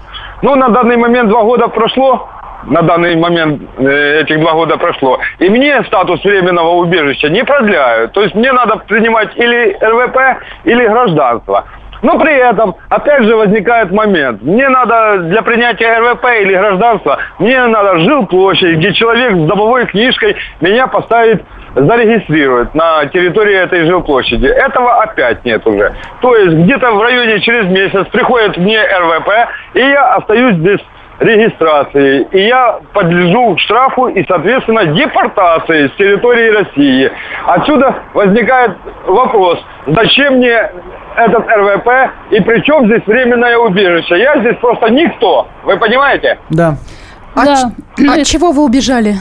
[0.41, 2.29] Ну, на данный момент два года прошло,
[2.65, 8.11] на данный момент э, этих два года прошло, и мне статус временного убежища не продляют.
[8.11, 11.65] То есть мне надо принимать или РВП, или гражданство.
[12.01, 14.41] Но при этом, опять же, возникает момент.
[14.41, 19.85] Мне надо для принятия РВП или гражданства, мне надо жил площадь, где человек с домовой
[19.87, 21.43] книжкой меня поставит
[21.75, 24.47] зарегистрировать на территории этой жилплощади.
[24.47, 25.93] Этого опять нет уже.
[26.21, 29.29] То есть где-то в районе через месяц приходит мне РВП,
[29.75, 30.79] и я остаюсь без
[31.19, 32.27] регистрации.
[32.31, 37.11] И я подлежу штрафу и, соответственно, депортации с территории России.
[37.45, 38.71] Отсюда возникает
[39.05, 40.69] вопрос, зачем мне
[41.15, 41.89] этот РВП
[42.29, 44.19] и при чем здесь временное убежище?
[44.19, 45.47] Я здесь просто никто.
[45.63, 46.37] Вы понимаете?
[46.49, 46.75] Да.
[47.35, 48.13] А да.
[48.13, 49.15] От чего вы убежали?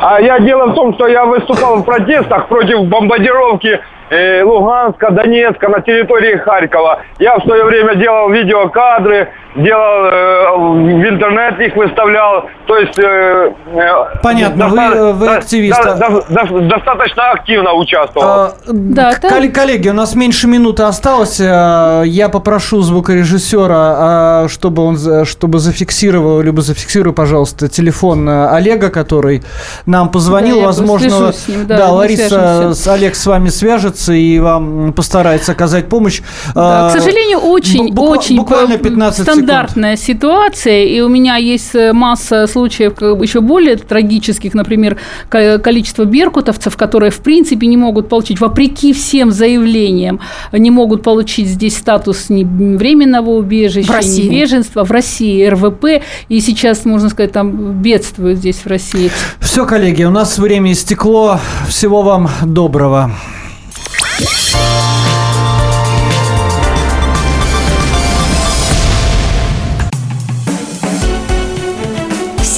[0.00, 3.80] А я дело в том, что я выступал в протестах против бомбардировки
[4.10, 7.00] э, Луганска, Донецка на территории Харькова.
[7.18, 12.44] Я в свое время делал видеокадры, делал э, в интернет их выставлял.
[12.66, 12.98] То есть...
[12.98, 15.82] Э, э Понятно, доста- вы, вы активист.
[15.82, 18.26] До, до, до, достаточно активно участвовал.
[18.26, 21.40] А, да, кол- коллеги, у нас меньше минуты осталось.
[21.40, 28.90] Э, я попрошу звукорежиссера, а, чтобы он чтобы зафиксировал, либо зафиксируй, пожалуйста, телефон э, Олега,
[28.90, 29.42] который
[29.86, 30.60] нам позвонил.
[30.60, 35.88] Да, Возможно, ним, да, да Лариса с Олег с вами свяжется и вам постарается оказать
[35.88, 36.20] помощь.
[36.54, 41.74] Да, к сожалению, очень, Буква- очень буквально 15 секунд стандартная ситуация, и у меня есть
[41.74, 48.40] э, масса случаев еще более трагических, например, количество беркутовцев, которые, в принципе, не могут получить,
[48.40, 50.20] вопреки всем заявлениям,
[50.52, 54.22] не могут получить здесь статус ни временного убежища, в России.
[54.22, 59.10] ни беженства в России, РВП, и сейчас, можно сказать, там бедствуют здесь в России.
[59.40, 61.40] Все, коллеги, у нас время истекло.
[61.68, 63.12] Всего вам доброго.